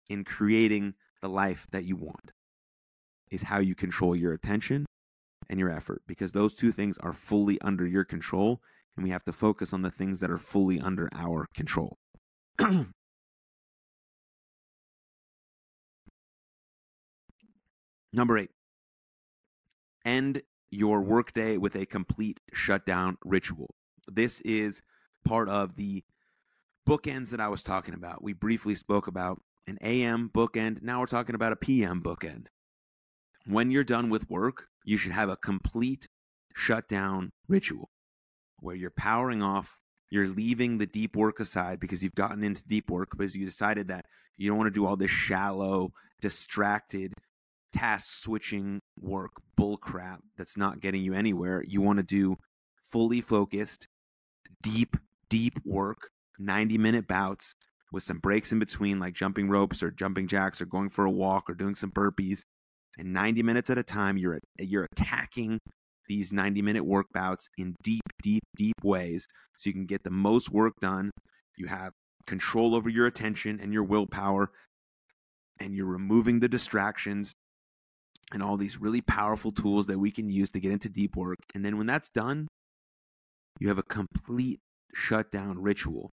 in 0.09 0.25
creating 0.25 0.95
the 1.21 1.29
life 1.29 1.67
that 1.73 1.85
you 1.85 1.97
want 1.97 2.33
is 3.31 3.43
how 3.43 3.59
you 3.59 3.75
control 3.75 4.17
your 4.17 4.33
attention 4.33 4.87
and 5.51 5.61
your 5.61 5.71
effort 5.71 6.03
because 6.07 6.33
those 6.33 6.55
two 6.55 6.73
things 6.73 6.97
are 6.99 7.13
fully 7.13 7.61
under 7.61 7.87
your 7.87 8.05
control 8.05 8.61
and 8.97 9.05
we 9.05 9.11
have 9.11 9.25
to 9.25 9.33
focus 9.33 9.73
on 9.73 9.83
the 9.83 9.91
things 9.91 10.21
that 10.21 10.31
are 10.31 10.39
fully 10.39 10.81
under 10.81 11.09
our 11.15 11.47
control. 11.55 11.97
Number 18.13 18.39
eight, 18.39 18.51
end 20.05 20.43
your 20.71 21.01
workday 21.01 21.57
with 21.57 21.75
a 21.75 21.87
complete 21.87 22.41
shutdown 22.53 23.17
ritual. 23.25 23.75
This 24.07 24.41
is 24.43 24.83
part 25.25 25.49
of 25.49 25.77
the 25.77 26.05
bookends 26.89 27.31
that 27.31 27.41
I 27.41 27.49
was 27.49 27.63
talking 27.63 27.95
about. 27.95 28.23
We 28.23 28.33
briefly 28.33 28.75
spoke 28.75 29.07
about 29.07 29.41
an 29.67 29.79
AM 29.83 30.31
bookend. 30.31 30.83
Now 30.83 31.01
we're 31.01 31.07
talking 31.07 31.35
about 31.35 31.53
a 31.53 31.57
PM 31.57 32.03
bookend. 32.03 32.47
When 33.47 33.71
you're 33.71 33.85
done 33.85 34.11
with 34.11 34.31
work, 34.31 34.69
you 34.85 34.97
should 34.97 35.13
have 35.13 35.29
a 35.29 35.37
complete 35.37 36.09
shutdown 36.55 37.31
ritual 37.47 37.91
where 38.61 38.75
you're 38.75 38.91
powering 38.91 39.43
off, 39.43 39.77
you're 40.11 40.27
leaving 40.27 40.79
the 40.79 40.87
deep 40.87 41.15
work 41.15 41.41
aside 41.41 41.79
because 41.79 42.03
you've 42.03 42.15
gotten 42.15 42.43
into 42.43 42.67
deep 42.67 42.91
work 42.91 43.11
because 43.11 43.37
you 43.37 43.45
decided 43.45 43.89
that 43.89 44.07
you 44.37 44.49
don't 44.49 44.59
want 44.59 44.69
to 44.69 44.81
do 44.81 44.87
all 44.87 44.97
this 44.97 45.11
shallow, 45.11 45.93
distracted, 46.21 47.13
task 47.73 48.23
switching 48.23 48.81
work 49.01 49.33
bull 49.57 49.77
crap 49.77 50.21
that's 50.37 50.57
not 50.57 50.81
getting 50.81 51.03
you 51.03 51.15
anywhere. 51.15 51.63
You 51.67 51.81
want 51.81 51.99
to 51.99 52.05
do 52.05 52.37
fully 52.81 53.21
focused, 53.21 53.87
deep, 54.63 54.97
deep 55.29 55.55
work, 55.65 56.11
90 56.39 56.79
minute 56.79 57.07
bouts 57.07 57.55
with 57.93 58.03
some 58.03 58.19
breaks 58.19 58.53
in 58.53 58.59
between, 58.59 58.99
like 58.99 59.15
jumping 59.15 59.49
ropes 59.49 59.83
or 59.83 59.91
jumping 59.91 60.27
jacks 60.27 60.61
or 60.61 60.67
going 60.67 60.91
for 60.91 61.05
a 61.05 61.11
walk 61.11 61.49
or 61.49 61.55
doing 61.55 61.75
some 61.75 61.91
burpees. 61.91 62.43
And 62.99 63.13
90 63.13 63.43
minutes 63.43 63.71
at 63.71 63.79
a 63.79 63.83
time 63.83 64.17
you're 64.17 64.39
you're 64.59 64.87
attacking 64.93 65.59
these 66.09 66.33
90 66.33 66.63
minute 66.63 66.85
work 66.85 67.07
bouts 67.13 67.49
in 67.59 67.75
deep 67.83 68.03
deep 68.23 68.43
deep 68.57 68.75
ways 68.83 69.27
so 69.59 69.69
you 69.69 69.75
can 69.75 69.87
get 69.87 70.03
the 70.05 70.11
most 70.11 70.51
work 70.51 70.75
done. 70.81 71.11
You 71.57 71.67
have 71.67 71.93
control 72.27 72.75
over 72.75 72.89
your 72.89 73.07
attention 73.07 73.59
and 73.61 73.73
your 73.73 73.85
willpower 73.85 74.51
and 75.61 75.75
you're 75.75 75.87
removing 75.87 76.41
the 76.41 76.49
distractions 76.49 77.35
and 78.33 78.43
all 78.43 78.57
these 78.57 78.81
really 78.81 79.01
powerful 79.01 79.53
tools 79.53 79.87
that 79.87 79.99
we 79.99 80.11
can 80.11 80.29
use 80.29 80.51
to 80.51 80.61
get 80.61 80.73
into 80.73 80.89
deep 80.89 81.17
work 81.17 81.39
and 81.55 81.65
then 81.65 81.77
when 81.77 81.87
that's 81.87 82.09
done 82.09 82.49
you 83.59 83.69
have 83.69 83.79
a 83.79 83.83
complete 83.83 84.61
shutdown 84.95 85.59
ritual 85.59 86.11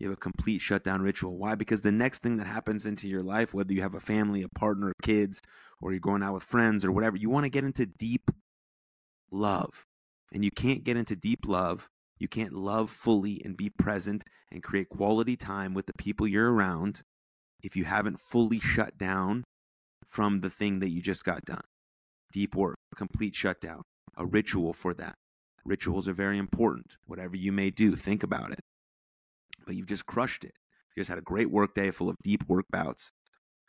you 0.00 0.08
have 0.08 0.16
a 0.16 0.20
complete 0.20 0.62
shutdown 0.62 1.02
ritual. 1.02 1.36
Why? 1.36 1.54
Because 1.54 1.82
the 1.82 1.92
next 1.92 2.22
thing 2.22 2.38
that 2.38 2.46
happens 2.46 2.86
into 2.86 3.06
your 3.06 3.22
life, 3.22 3.52
whether 3.52 3.74
you 3.74 3.82
have 3.82 3.94
a 3.94 4.00
family, 4.00 4.42
a 4.42 4.48
partner, 4.48 4.94
kids, 5.02 5.42
or 5.82 5.92
you're 5.92 6.00
going 6.00 6.22
out 6.22 6.32
with 6.32 6.42
friends 6.42 6.86
or 6.86 6.90
whatever, 6.90 7.18
you 7.18 7.28
want 7.28 7.44
to 7.44 7.50
get 7.50 7.64
into 7.64 7.84
deep 7.84 8.30
love. 9.30 9.84
And 10.32 10.42
you 10.42 10.50
can't 10.50 10.84
get 10.84 10.96
into 10.96 11.14
deep 11.14 11.40
love. 11.46 11.90
You 12.18 12.28
can't 12.28 12.54
love 12.54 12.88
fully 12.88 13.42
and 13.44 13.56
be 13.56 13.68
present 13.68 14.24
and 14.50 14.62
create 14.62 14.88
quality 14.88 15.36
time 15.36 15.74
with 15.74 15.84
the 15.84 15.92
people 15.98 16.26
you're 16.26 16.50
around 16.50 17.02
if 17.62 17.76
you 17.76 17.84
haven't 17.84 18.18
fully 18.18 18.58
shut 18.58 18.96
down 18.96 19.44
from 20.10 20.40
the 20.40 20.50
thing 20.50 20.80
that 20.80 20.90
you 20.90 21.00
just 21.00 21.24
got 21.24 21.44
done. 21.44 21.64
Deep 22.32 22.54
work, 22.54 22.76
complete 22.94 23.34
shutdown, 23.34 23.82
a 24.16 24.26
ritual 24.26 24.72
for 24.72 24.92
that. 24.94 25.14
Rituals 25.64 26.08
are 26.08 26.14
very 26.14 26.38
important. 26.38 26.96
Whatever 27.06 27.36
you 27.36 27.52
may 27.52 27.70
do, 27.70 27.92
think 27.92 28.22
about 28.22 28.50
it 28.50 28.60
but 29.70 29.76
you've 29.76 29.86
just 29.86 30.06
crushed 30.06 30.44
it. 30.44 30.52
You 30.96 31.00
just 31.00 31.10
had 31.10 31.18
a 31.18 31.22
great 31.22 31.48
work 31.48 31.74
day 31.74 31.92
full 31.92 32.08
of 32.08 32.16
deep 32.24 32.42
work 32.48 32.64
bouts. 32.72 33.10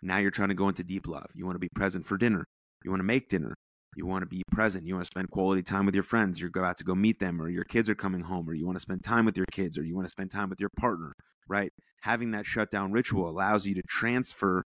Now 0.01 0.17
you're 0.17 0.31
trying 0.31 0.49
to 0.49 0.55
go 0.55 0.67
into 0.67 0.83
deep 0.83 1.07
love. 1.07 1.27
You 1.35 1.45
want 1.45 1.55
to 1.55 1.59
be 1.59 1.69
present 1.75 2.07
for 2.07 2.17
dinner. 2.17 2.45
You 2.83 2.89
want 2.89 3.01
to 3.01 3.05
make 3.05 3.29
dinner. 3.29 3.53
You 3.95 4.07
want 4.07 4.23
to 4.23 4.25
be 4.25 4.41
present. 4.51 4.87
You 4.87 4.95
want 4.95 5.05
to 5.05 5.11
spend 5.13 5.29
quality 5.29 5.61
time 5.61 5.85
with 5.85 5.93
your 5.93 6.03
friends. 6.03 6.39
You're 6.39 6.49
about 6.49 6.77
to 6.77 6.83
go 6.83 6.95
meet 6.95 7.19
them, 7.19 7.39
or 7.39 7.49
your 7.49 7.65
kids 7.65 7.87
are 7.87 7.93
coming 7.95 8.21
home, 8.21 8.49
or 8.49 8.53
you 8.53 8.65
want 8.65 8.77
to 8.77 8.81
spend 8.81 9.03
time 9.03 9.25
with 9.25 9.37
your 9.37 9.45
kids, 9.51 9.77
or 9.77 9.83
you 9.83 9.95
want 9.95 10.07
to 10.07 10.11
spend 10.11 10.31
time 10.31 10.49
with 10.49 10.59
your 10.59 10.71
partner, 10.75 11.13
right? 11.47 11.71
Having 12.01 12.31
that 12.31 12.47
shutdown 12.47 12.91
ritual 12.91 13.29
allows 13.29 13.67
you 13.67 13.75
to 13.75 13.83
transfer 13.87 14.63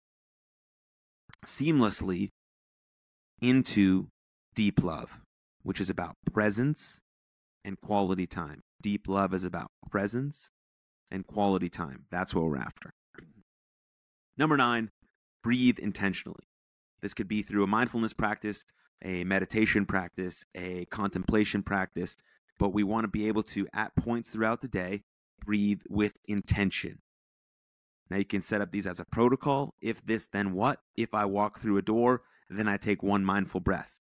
seamlessly 1.44 2.30
into 3.40 4.08
deep 4.54 4.82
love, 4.82 5.20
which 5.62 5.80
is 5.80 5.90
about 5.90 6.16
presence 6.32 7.00
and 7.64 7.80
quality 7.80 8.26
time. 8.26 8.62
Deep 8.82 9.08
love 9.08 9.32
is 9.34 9.44
about 9.44 9.70
presence 9.90 10.50
and 11.10 11.26
quality 11.26 11.68
time. 11.68 12.06
That's 12.10 12.34
what 12.34 12.44
we're 12.44 12.56
after. 12.56 12.92
Number 14.36 14.56
nine, 14.56 14.90
breathe 15.42 15.78
intentionally. 15.78 16.44
This 17.00 17.14
could 17.14 17.28
be 17.28 17.42
through 17.42 17.64
a 17.64 17.68
mindfulness 17.68 18.14
practice, 18.14 18.64
a 19.02 19.24
meditation 19.24 19.84
practice, 19.84 20.44
a 20.54 20.86
contemplation 20.86 21.62
practice, 21.62 22.16
but 22.58 22.72
we 22.72 22.82
want 22.82 23.04
to 23.04 23.08
be 23.08 23.28
able 23.28 23.42
to, 23.42 23.66
at 23.74 23.94
points 23.96 24.30
throughout 24.30 24.60
the 24.60 24.68
day, 24.68 25.02
breathe 25.44 25.82
with 25.88 26.16
intention. 26.26 27.00
Now 28.10 28.18
you 28.18 28.24
can 28.24 28.42
set 28.42 28.60
up 28.60 28.70
these 28.70 28.86
as 28.86 29.00
a 29.00 29.04
protocol. 29.04 29.74
If 29.80 30.04
this, 30.04 30.26
then 30.26 30.52
what? 30.52 30.80
If 30.96 31.14
I 31.14 31.24
walk 31.24 31.58
through 31.58 31.78
a 31.78 31.82
door, 31.82 32.22
then 32.48 32.68
I 32.68 32.76
take 32.76 33.02
one 33.02 33.24
mindful 33.24 33.60
breath. 33.60 33.98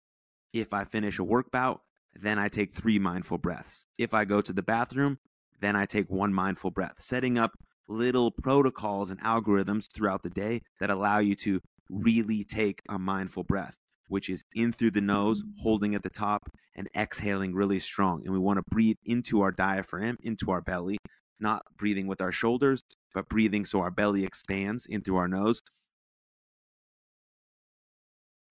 If 0.52 0.72
I 0.72 0.84
finish 0.84 1.18
a 1.18 1.24
work 1.24 1.50
bout, 1.50 1.82
then 2.14 2.38
I 2.38 2.48
take 2.48 2.72
three 2.72 2.98
mindful 2.98 3.38
breaths. 3.38 3.86
If 3.98 4.14
I 4.14 4.24
go 4.24 4.40
to 4.40 4.52
the 4.52 4.62
bathroom, 4.62 5.18
then 5.60 5.76
I 5.76 5.86
take 5.86 6.10
one 6.10 6.32
mindful 6.32 6.70
breath. 6.70 6.96
Setting 6.98 7.38
up 7.38 7.52
little 7.88 8.30
protocols 8.30 9.10
and 9.10 9.20
algorithms 9.20 9.86
throughout 9.92 10.22
the 10.22 10.30
day 10.30 10.62
that 10.80 10.90
allow 10.90 11.18
you 11.18 11.34
to 11.34 11.60
really 11.88 12.44
take 12.44 12.82
a 12.88 12.98
mindful 12.98 13.44
breath, 13.44 13.76
which 14.08 14.28
is 14.28 14.44
in 14.54 14.72
through 14.72 14.92
the 14.92 15.00
nose, 15.00 15.42
holding 15.62 15.94
at 15.94 16.02
the 16.02 16.10
top, 16.10 16.50
and 16.74 16.88
exhaling 16.96 17.54
really 17.54 17.78
strong. 17.78 18.22
And 18.24 18.32
we 18.32 18.38
want 18.38 18.58
to 18.58 18.64
breathe 18.70 18.96
into 19.04 19.42
our 19.42 19.52
diaphragm, 19.52 20.16
into 20.22 20.50
our 20.50 20.60
belly, 20.60 20.98
not 21.38 21.62
breathing 21.76 22.06
with 22.06 22.20
our 22.20 22.32
shoulders, 22.32 22.82
but 23.14 23.28
breathing 23.28 23.64
so 23.64 23.80
our 23.80 23.90
belly 23.90 24.24
expands 24.24 24.86
in 24.86 25.02
through 25.02 25.16
our 25.16 25.28
nose. 25.28 25.60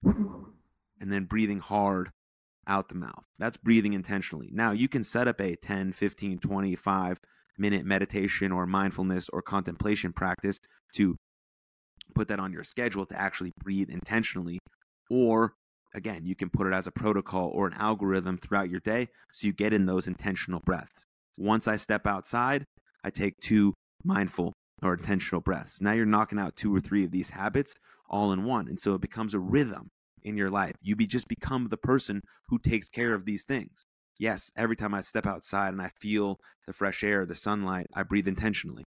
And 0.04 1.12
then 1.12 1.26
breathing 1.26 1.60
hard 1.60 2.10
out 2.68 2.90
the 2.90 2.96
mouth. 2.96 3.26
That's 3.38 3.58
breathing 3.58 3.94
intentionally. 3.94 4.50
Now, 4.52 4.72
you 4.72 4.88
can 4.88 5.04
set 5.04 5.28
up 5.28 5.42
a 5.42 5.56
10, 5.56 5.94
15, 5.94 6.40
25 6.40 7.20
minute 7.58 7.86
meditation 7.86 8.52
or 8.52 8.66
mindfulness 8.66 9.28
or 9.30 9.42
contemplation 9.42 10.14
practice 10.14 10.60
to 10.96 11.16
put 12.16 12.28
that 12.30 12.40
on 12.40 12.54
your 12.54 12.64
schedule 12.64 13.06
to 13.06 13.20
actually 13.20 13.52
breathe 13.62 13.90
intentionally. 13.90 14.60
Or 15.10 15.54
again, 15.94 16.26
you 16.26 16.36
can 16.36 16.50
put 16.50 16.68
it 16.68 16.74
as 16.74 16.88
a 16.88 16.92
protocol 16.92 17.52
or 17.54 17.68
an 17.68 17.74
algorithm 17.74 18.38
throughout 18.38 18.70
your 18.70 18.80
day 18.80 19.08
so 19.32 19.48
you 19.48 19.54
get 19.54 19.74
in 19.74 19.86
those 19.86 20.08
intentional 20.08 20.62
breaths. 20.66 21.06
Once 21.38 21.68
I 21.68 21.76
step 21.76 22.08
outside, 22.08 22.66
I 23.04 23.10
take 23.10 23.40
two 23.42 23.74
mindful 24.04 24.54
or 24.82 24.94
intentional 24.94 25.42
breaths. 25.42 25.82
Now 25.82 25.92
you're 25.92 26.06
knocking 26.06 26.40
out 26.40 26.56
two 26.56 26.76
or 26.76 26.80
three 26.80 27.04
of 27.04 27.12
these 27.12 27.32
habits 27.32 27.76
all 28.10 28.32
in 28.32 28.44
one. 28.46 28.68
And 28.68 28.80
so 28.80 28.94
it 28.94 29.02
becomes 29.02 29.34
a 29.34 29.40
rhythm 29.40 29.92
in 30.24 30.38
your 30.38 30.50
life. 30.50 30.76
You 30.82 30.96
be 30.96 31.08
just 31.08 31.28
become 31.28 31.68
the 31.68 31.78
person 31.78 32.22
who 32.48 32.60
takes 32.60 32.90
care 32.90 33.14
of 33.14 33.26
these 33.26 33.44
things. 33.44 33.86
Yes, 34.20 34.52
every 34.58 34.76
time 34.76 34.94
I 34.94 35.02
step 35.02 35.26
outside 35.26 35.74
and 35.74 35.82
I 35.82 35.92
feel 36.00 36.40
the 36.68 36.74
fresh 36.74 37.04
air, 37.04 37.26
the 37.26 37.36
sunlight, 37.36 37.88
I 37.94 38.04
breathe 38.04 38.28
intentionally. 38.28 38.84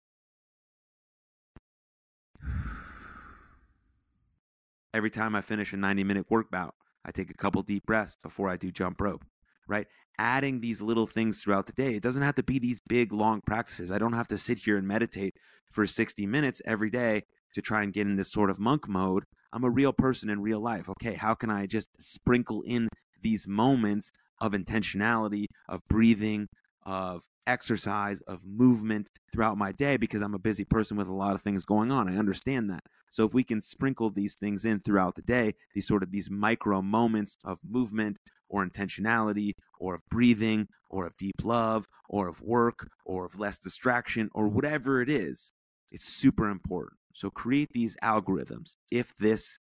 Every 4.93 5.09
time 5.09 5.35
I 5.35 5.41
finish 5.41 5.71
a 5.71 5.77
90 5.77 6.03
minute 6.03 6.25
work 6.29 6.51
bout, 6.51 6.75
I 7.05 7.11
take 7.11 7.29
a 7.29 7.33
couple 7.33 7.61
deep 7.63 7.85
breaths 7.85 8.17
before 8.21 8.49
I 8.49 8.57
do 8.57 8.71
jump 8.71 8.99
rope, 8.99 9.23
right? 9.67 9.87
Adding 10.17 10.61
these 10.61 10.81
little 10.81 11.07
things 11.07 11.41
throughout 11.41 11.65
the 11.65 11.73
day. 11.73 11.95
It 11.95 12.03
doesn't 12.03 12.21
have 12.21 12.35
to 12.35 12.43
be 12.43 12.59
these 12.59 12.81
big, 12.87 13.11
long 13.11 13.41
practices. 13.45 13.91
I 13.91 13.97
don't 13.97 14.13
have 14.13 14.27
to 14.27 14.37
sit 14.37 14.59
here 14.59 14.77
and 14.77 14.87
meditate 14.87 15.35
for 15.69 15.87
60 15.87 16.25
minutes 16.27 16.61
every 16.65 16.89
day 16.89 17.21
to 17.53 17.61
try 17.61 17.83
and 17.83 17.93
get 17.93 18.07
in 18.07 18.17
this 18.17 18.31
sort 18.31 18.49
of 18.49 18.59
monk 18.59 18.87
mode. 18.87 19.23
I'm 19.53 19.63
a 19.63 19.69
real 19.69 19.93
person 19.93 20.29
in 20.29 20.41
real 20.41 20.61
life. 20.61 20.89
Okay, 20.89 21.15
how 21.15 21.33
can 21.33 21.49
I 21.49 21.65
just 21.65 21.89
sprinkle 22.01 22.61
in 22.61 22.87
these 23.21 23.47
moments 23.47 24.11
of 24.39 24.53
intentionality, 24.53 25.45
of 25.69 25.81
breathing, 25.89 26.47
of 26.83 27.23
exercise, 27.45 28.21
of 28.21 28.45
movement 28.45 29.09
throughout 29.31 29.57
my 29.57 29.71
day 29.71 29.97
because 29.97 30.21
I'm 30.21 30.33
a 30.33 30.39
busy 30.39 30.65
person 30.65 30.97
with 30.97 31.07
a 31.07 31.13
lot 31.13 31.35
of 31.35 31.41
things 31.41 31.65
going 31.65 31.91
on. 31.91 32.09
I 32.09 32.17
understand 32.17 32.69
that. 32.69 32.81
So 33.11 33.25
if 33.25 33.33
we 33.33 33.43
can 33.43 33.61
sprinkle 33.61 34.09
these 34.09 34.35
things 34.35 34.65
in 34.65 34.79
throughout 34.79 35.15
the 35.15 35.21
day, 35.21 35.53
these 35.75 35.87
sort 35.87 36.01
of 36.01 36.11
these 36.11 36.31
micro 36.31 36.81
moments 36.81 37.37
of 37.43 37.59
movement 37.63 38.17
or 38.51 38.65
intentionality 38.65 39.53
or 39.79 39.95
of 39.95 40.01
breathing 40.11 40.67
or 40.89 41.07
of 41.07 41.17
deep 41.17 41.43
love 41.43 41.87
or 42.09 42.27
of 42.27 42.41
work 42.41 42.89
or 43.05 43.25
of 43.25 43.39
less 43.39 43.57
distraction 43.57 44.29
or 44.33 44.47
whatever 44.47 45.01
it 45.01 45.09
is, 45.09 45.53
it's 45.91 46.05
super 46.05 46.49
important. 46.49 46.99
So 47.13 47.29
create 47.29 47.69
these 47.71 47.97
algorithms. 48.03 48.75
If 48.91 49.15
this, 49.15 49.59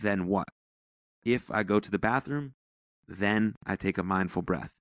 then 0.00 0.26
what? 0.26 0.48
If 1.24 1.50
I 1.50 1.62
go 1.62 1.78
to 1.78 1.90
the 1.90 1.98
bathroom, 1.98 2.54
then 3.06 3.54
I 3.66 3.76
take 3.76 3.98
a 3.98 4.02
mindful 4.02 4.42
breath. 4.42 4.78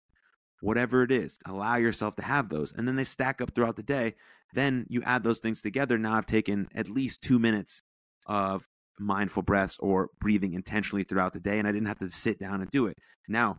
Whatever 0.61 1.03
it 1.03 1.11
is, 1.11 1.39
allow 1.45 1.75
yourself 1.75 2.15
to 2.17 2.23
have 2.23 2.49
those. 2.49 2.71
And 2.71 2.87
then 2.87 2.95
they 2.95 3.03
stack 3.03 3.41
up 3.41 3.51
throughout 3.53 3.75
the 3.75 3.83
day. 3.83 4.15
Then 4.53 4.85
you 4.89 5.01
add 5.03 5.23
those 5.23 5.39
things 5.39 5.61
together. 5.61 5.97
Now 5.97 6.15
I've 6.15 6.25
taken 6.25 6.67
at 6.73 6.89
least 6.89 7.21
two 7.21 7.39
minutes 7.39 7.81
of 8.25 8.67
mindful 8.99 9.43
breaths 9.43 9.77
or 9.79 10.09
breathing 10.19 10.53
intentionally 10.53 11.03
throughout 11.03 11.33
the 11.33 11.39
day, 11.39 11.59
and 11.59 11.67
I 11.67 11.71
didn't 11.71 11.88
have 11.88 11.99
to 11.99 12.09
sit 12.09 12.39
down 12.39 12.62
and 12.62 12.69
do 12.69 12.88
it. 12.88 12.97
Now, 13.27 13.57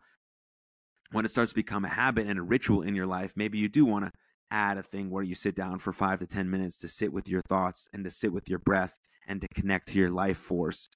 when 1.13 1.25
it 1.25 1.31
starts 1.31 1.53
to 1.53 1.57
become 1.57 1.85
a 1.85 1.89
habit 1.89 2.27
and 2.27 2.39
a 2.39 2.43
ritual 2.43 2.83
in 2.83 2.95
your 2.95 3.07
life, 3.07 3.33
maybe 3.37 3.59
you 3.59 3.69
do 3.69 3.85
want 3.85 4.05
to 4.05 4.13
add 4.51 4.79
a 4.79 4.83
thing 4.83 5.11
where 5.11 5.23
you 5.23 5.35
sit 5.35 5.55
down 5.55 5.79
for 5.79 5.93
five 5.93 6.19
to 6.19 6.27
10 6.27 6.51
minutes 6.51 6.79
to 6.79 6.89
sit 6.89 7.13
with 7.13 7.29
your 7.29 7.43
thoughts 7.43 7.89
and 7.93 8.05
to 8.05 8.11
sit 8.11 8.33
with 8.33 8.49
your 8.49 8.59
breath 8.59 8.99
and 9.27 9.41
to 9.41 9.49
connect 9.55 9.89
to 9.89 9.99
your 9.99 10.11
life 10.11 10.39
force 10.39 10.89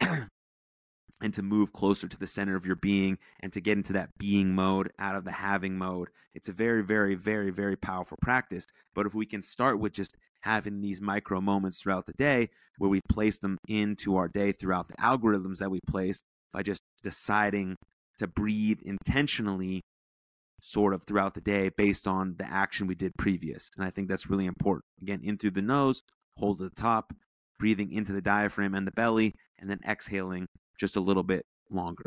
and 1.20 1.34
to 1.34 1.42
move 1.42 1.72
closer 1.72 2.08
to 2.08 2.18
the 2.18 2.26
center 2.26 2.56
of 2.56 2.66
your 2.66 2.76
being 2.76 3.18
and 3.40 3.52
to 3.52 3.60
get 3.60 3.76
into 3.76 3.92
that 3.92 4.10
being 4.18 4.54
mode 4.54 4.90
out 4.98 5.14
of 5.14 5.24
the 5.24 5.32
having 5.32 5.76
mode. 5.76 6.08
It's 6.34 6.48
a 6.48 6.52
very, 6.52 6.82
very, 6.82 7.14
very, 7.14 7.50
very 7.50 7.76
powerful 7.76 8.18
practice. 8.22 8.66
But 8.94 9.06
if 9.06 9.14
we 9.14 9.26
can 9.26 9.42
start 9.42 9.78
with 9.78 9.92
just 9.92 10.16
having 10.42 10.80
these 10.80 11.00
micro 11.00 11.40
moments 11.40 11.80
throughout 11.80 12.06
the 12.06 12.12
day 12.12 12.48
where 12.78 12.90
we 12.90 13.00
place 13.08 13.38
them 13.38 13.58
into 13.68 14.16
our 14.16 14.28
day 14.28 14.52
throughout 14.52 14.88
the 14.88 14.94
algorithms 14.94 15.58
that 15.58 15.70
we 15.70 15.80
place 15.86 16.22
by 16.52 16.62
just 16.62 16.82
deciding 17.02 17.76
to 18.18 18.26
breathe 18.26 18.78
intentionally 18.84 19.80
sort 20.60 20.94
of 20.94 21.02
throughout 21.02 21.34
the 21.34 21.40
day 21.40 21.70
based 21.76 22.06
on 22.06 22.36
the 22.38 22.46
action 22.46 22.86
we 22.86 22.94
did 22.94 23.12
previous. 23.18 23.70
And 23.76 23.84
I 23.84 23.90
think 23.90 24.08
that's 24.08 24.30
really 24.30 24.46
important. 24.46 24.84
Again, 25.00 25.20
in 25.22 25.36
through 25.36 25.50
the 25.50 25.62
nose, 25.62 26.02
hold 26.38 26.62
at 26.62 26.74
the 26.74 26.80
top, 26.80 27.12
breathing 27.58 27.92
into 27.92 28.12
the 28.12 28.22
diaphragm 28.22 28.74
and 28.74 28.86
the 28.86 28.92
belly, 28.92 29.34
and 29.58 29.68
then 29.68 29.80
exhaling 29.86 30.46
just 30.78 30.96
a 30.96 31.00
little 31.00 31.22
bit 31.24 31.44
longer. 31.70 32.06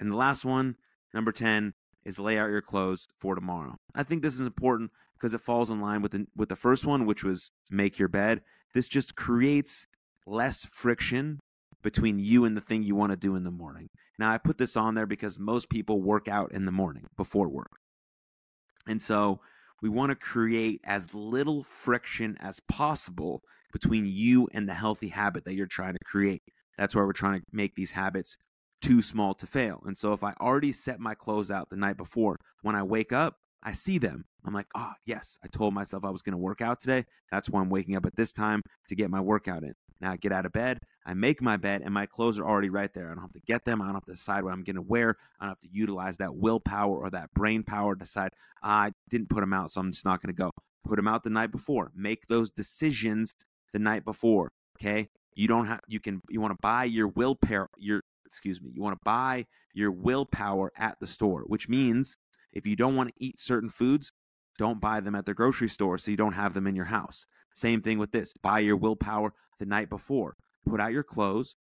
And 0.00 0.12
the 0.12 0.16
last 0.16 0.44
one, 0.44 0.76
number 1.12 1.32
10, 1.32 1.72
is 2.08 2.18
lay 2.18 2.38
out 2.38 2.50
your 2.50 2.62
clothes 2.62 3.06
for 3.14 3.34
tomorrow. 3.34 3.76
I 3.94 4.02
think 4.02 4.22
this 4.22 4.34
is 4.34 4.46
important 4.46 4.90
because 5.14 5.34
it 5.34 5.40
falls 5.40 5.68
in 5.68 5.80
line 5.80 6.00
with 6.00 6.12
the 6.12 6.26
with 6.34 6.48
the 6.48 6.56
first 6.56 6.86
one, 6.86 7.06
which 7.06 7.22
was 7.22 7.52
make 7.70 7.98
your 7.98 8.08
bed. 8.08 8.40
This 8.74 8.88
just 8.88 9.14
creates 9.14 9.86
less 10.26 10.64
friction 10.64 11.40
between 11.82 12.18
you 12.18 12.44
and 12.44 12.56
the 12.56 12.60
thing 12.60 12.82
you 12.82 12.96
want 12.96 13.12
to 13.12 13.16
do 13.16 13.36
in 13.36 13.44
the 13.44 13.50
morning. 13.50 13.88
Now, 14.18 14.32
I 14.32 14.38
put 14.38 14.58
this 14.58 14.76
on 14.76 14.94
there 14.94 15.06
because 15.06 15.38
most 15.38 15.70
people 15.70 16.02
work 16.02 16.26
out 16.26 16.50
in 16.52 16.64
the 16.64 16.72
morning 16.72 17.06
before 17.16 17.48
work. 17.48 17.70
And 18.86 19.00
so 19.00 19.40
we 19.80 19.88
want 19.88 20.10
to 20.10 20.16
create 20.16 20.80
as 20.84 21.14
little 21.14 21.62
friction 21.62 22.36
as 22.40 22.60
possible 22.68 23.42
between 23.72 24.06
you 24.06 24.48
and 24.52 24.68
the 24.68 24.74
healthy 24.74 25.08
habit 25.08 25.44
that 25.44 25.54
you're 25.54 25.66
trying 25.66 25.92
to 25.92 26.04
create. 26.04 26.42
That's 26.76 26.96
why 26.96 27.02
we're 27.02 27.12
trying 27.12 27.40
to 27.40 27.46
make 27.52 27.74
these 27.74 27.92
habits 27.92 28.36
too 28.80 29.02
small 29.02 29.34
to 29.34 29.46
fail. 29.46 29.82
And 29.86 29.96
so 29.96 30.12
if 30.12 30.22
I 30.24 30.34
already 30.40 30.72
set 30.72 31.00
my 31.00 31.14
clothes 31.14 31.50
out 31.50 31.70
the 31.70 31.76
night 31.76 31.96
before, 31.96 32.38
when 32.62 32.74
I 32.74 32.82
wake 32.82 33.12
up, 33.12 33.36
I 33.62 33.72
see 33.72 33.98
them. 33.98 34.24
I'm 34.44 34.54
like, 34.54 34.68
oh, 34.74 34.92
yes, 35.04 35.38
I 35.44 35.48
told 35.48 35.74
myself 35.74 36.04
I 36.04 36.10
was 36.10 36.22
going 36.22 36.32
to 36.32 36.38
work 36.38 36.60
out 36.60 36.80
today. 36.80 37.04
That's 37.30 37.50
why 37.50 37.60
I'm 37.60 37.70
waking 37.70 37.96
up 37.96 38.06
at 38.06 38.16
this 38.16 38.32
time 38.32 38.62
to 38.88 38.94
get 38.94 39.10
my 39.10 39.20
workout 39.20 39.64
in. 39.64 39.74
Now 40.00 40.12
I 40.12 40.16
get 40.16 40.32
out 40.32 40.46
of 40.46 40.52
bed, 40.52 40.78
I 41.04 41.14
make 41.14 41.42
my 41.42 41.56
bed, 41.56 41.82
and 41.84 41.92
my 41.92 42.06
clothes 42.06 42.38
are 42.38 42.46
already 42.46 42.70
right 42.70 42.92
there. 42.94 43.10
I 43.10 43.14
don't 43.14 43.22
have 43.22 43.32
to 43.32 43.40
get 43.46 43.64
them. 43.64 43.82
I 43.82 43.86
don't 43.86 43.94
have 43.94 44.04
to 44.04 44.12
decide 44.12 44.44
what 44.44 44.52
I'm 44.52 44.62
going 44.62 44.76
to 44.76 44.82
wear. 44.82 45.16
I 45.40 45.44
don't 45.44 45.50
have 45.50 45.60
to 45.60 45.68
utilize 45.72 46.18
that 46.18 46.36
willpower 46.36 46.96
or 46.96 47.10
that 47.10 47.34
brain 47.34 47.64
power 47.64 47.96
to 47.96 47.98
decide 47.98 48.30
ah, 48.62 48.84
I 48.84 48.92
didn't 49.10 49.28
put 49.28 49.40
them 49.40 49.52
out, 49.52 49.72
so 49.72 49.80
I'm 49.80 49.90
just 49.90 50.04
not 50.04 50.22
going 50.22 50.34
to 50.34 50.38
go. 50.38 50.52
Put 50.84 50.96
them 50.96 51.08
out 51.08 51.24
the 51.24 51.30
night 51.30 51.50
before. 51.50 51.90
Make 51.94 52.26
those 52.28 52.50
decisions 52.50 53.34
the 53.72 53.78
night 53.78 54.04
before. 54.04 54.52
Okay. 54.80 55.08
You 55.34 55.46
don't 55.46 55.66
have. 55.66 55.80
You 55.86 56.00
can. 56.00 56.20
You 56.28 56.40
want 56.40 56.52
to 56.52 56.58
buy 56.60 56.84
your 56.84 57.08
willpower. 57.08 57.68
Your 57.76 58.02
excuse 58.28 58.62
me. 58.62 58.70
You 58.72 58.82
want 58.82 58.94
to 58.94 59.04
buy 59.04 59.46
your 59.74 59.90
willpower 59.90 60.72
at 60.76 61.00
the 61.00 61.06
store, 61.06 61.42
which 61.46 61.68
means 61.68 62.18
if 62.52 62.66
you 62.66 62.76
don't 62.76 62.96
want 62.96 63.08
to 63.08 63.24
eat 63.24 63.40
certain 63.40 63.68
foods, 63.68 64.12
don't 64.58 64.80
buy 64.80 65.00
them 65.00 65.14
at 65.14 65.26
the 65.26 65.34
grocery 65.34 65.68
store 65.68 65.98
so 65.98 66.10
you 66.10 66.16
don't 66.16 66.32
have 66.32 66.54
them 66.54 66.66
in 66.66 66.76
your 66.76 66.86
house. 66.86 67.26
Same 67.54 67.80
thing 67.80 67.98
with 67.98 68.12
this. 68.12 68.34
Buy 68.34 68.60
your 68.60 68.76
willpower 68.76 69.32
the 69.58 69.66
night 69.66 69.88
before. 69.88 70.36
Put 70.68 70.80
out 70.80 70.92
your 70.92 71.02
clothes, 71.02 71.56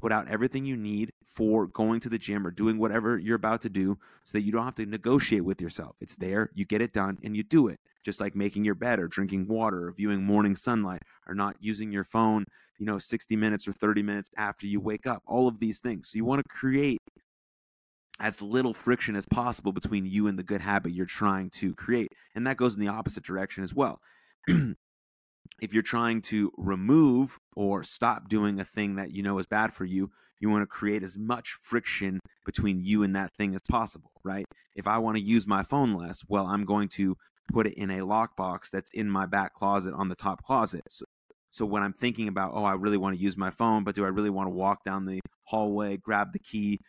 put 0.00 0.12
out 0.12 0.28
everything 0.28 0.66
you 0.66 0.76
need 0.76 1.12
for 1.24 1.66
going 1.66 2.00
to 2.00 2.08
the 2.08 2.18
gym 2.18 2.46
or 2.46 2.50
doing 2.50 2.78
whatever 2.78 3.18
you're 3.18 3.36
about 3.36 3.62
to 3.62 3.70
do 3.70 3.98
so 4.24 4.36
that 4.36 4.42
you 4.42 4.52
don't 4.52 4.64
have 4.64 4.74
to 4.74 4.86
negotiate 4.86 5.44
with 5.44 5.60
yourself. 5.60 5.96
It's 6.00 6.16
there, 6.16 6.50
you 6.54 6.64
get 6.64 6.82
it 6.82 6.92
done, 6.92 7.18
and 7.24 7.36
you 7.36 7.42
do 7.42 7.68
it. 7.68 7.80
Just 8.06 8.20
like 8.20 8.36
making 8.36 8.64
your 8.64 8.76
bed 8.76 9.00
or 9.00 9.08
drinking 9.08 9.48
water 9.48 9.88
or 9.88 9.90
viewing 9.90 10.22
morning 10.22 10.54
sunlight 10.54 11.02
or 11.26 11.34
not 11.34 11.56
using 11.58 11.90
your 11.90 12.04
phone, 12.04 12.44
you 12.78 12.86
know, 12.86 12.98
60 12.98 13.34
minutes 13.34 13.66
or 13.66 13.72
30 13.72 14.04
minutes 14.04 14.30
after 14.36 14.64
you 14.64 14.80
wake 14.80 15.08
up. 15.08 15.24
All 15.26 15.48
of 15.48 15.58
these 15.58 15.80
things. 15.80 16.10
So 16.10 16.16
you 16.16 16.24
want 16.24 16.38
to 16.38 16.48
create 16.48 17.00
as 18.20 18.40
little 18.40 18.72
friction 18.72 19.16
as 19.16 19.26
possible 19.26 19.72
between 19.72 20.06
you 20.06 20.28
and 20.28 20.38
the 20.38 20.44
good 20.44 20.60
habit 20.60 20.92
you're 20.92 21.04
trying 21.04 21.50
to 21.50 21.74
create. 21.74 22.12
And 22.36 22.46
that 22.46 22.56
goes 22.56 22.76
in 22.76 22.80
the 22.80 22.86
opposite 22.86 23.24
direction 23.24 23.64
as 23.64 23.74
well. 23.74 23.98
if 24.46 25.74
you're 25.74 25.82
trying 25.82 26.22
to 26.22 26.52
remove 26.56 27.38
or 27.56 27.82
stop 27.82 28.28
doing 28.28 28.60
a 28.60 28.64
thing 28.64 28.94
that 28.94 29.12
you 29.16 29.24
know 29.24 29.36
is 29.40 29.48
bad 29.48 29.72
for 29.72 29.84
you, 29.84 30.12
you 30.38 30.48
want 30.48 30.62
to 30.62 30.66
create 30.66 31.02
as 31.02 31.18
much 31.18 31.56
friction 31.60 32.20
between 32.44 32.78
you 32.80 33.02
and 33.02 33.16
that 33.16 33.32
thing 33.36 33.52
as 33.56 33.62
possible, 33.68 34.12
right? 34.22 34.44
If 34.76 34.86
I 34.86 34.98
want 34.98 35.16
to 35.16 35.22
use 35.24 35.44
my 35.44 35.64
phone 35.64 35.94
less, 35.94 36.22
well, 36.28 36.46
I'm 36.46 36.64
going 36.64 36.88
to 36.90 37.16
put 37.52 37.66
it 37.66 37.74
in 37.74 37.90
a 37.90 38.00
lockbox 38.00 38.70
that's 38.70 38.90
in 38.92 39.10
my 39.10 39.26
back 39.26 39.54
closet 39.54 39.94
on 39.94 40.08
the 40.08 40.14
top 40.14 40.42
closet. 40.42 40.82
So, 40.88 41.04
so 41.50 41.64
when 41.64 41.82
I'm 41.82 41.92
thinking 41.92 42.28
about, 42.28 42.52
oh, 42.54 42.64
I 42.64 42.74
really 42.74 42.98
want 42.98 43.16
to 43.16 43.22
use 43.22 43.36
my 43.36 43.50
phone, 43.50 43.84
but 43.84 43.94
do 43.94 44.04
I 44.04 44.08
really 44.08 44.30
want 44.30 44.46
to 44.46 44.54
walk 44.54 44.84
down 44.84 45.06
the 45.06 45.20
hallway, 45.44 45.96
grab 45.96 46.32
the 46.32 46.38
key, 46.38 46.80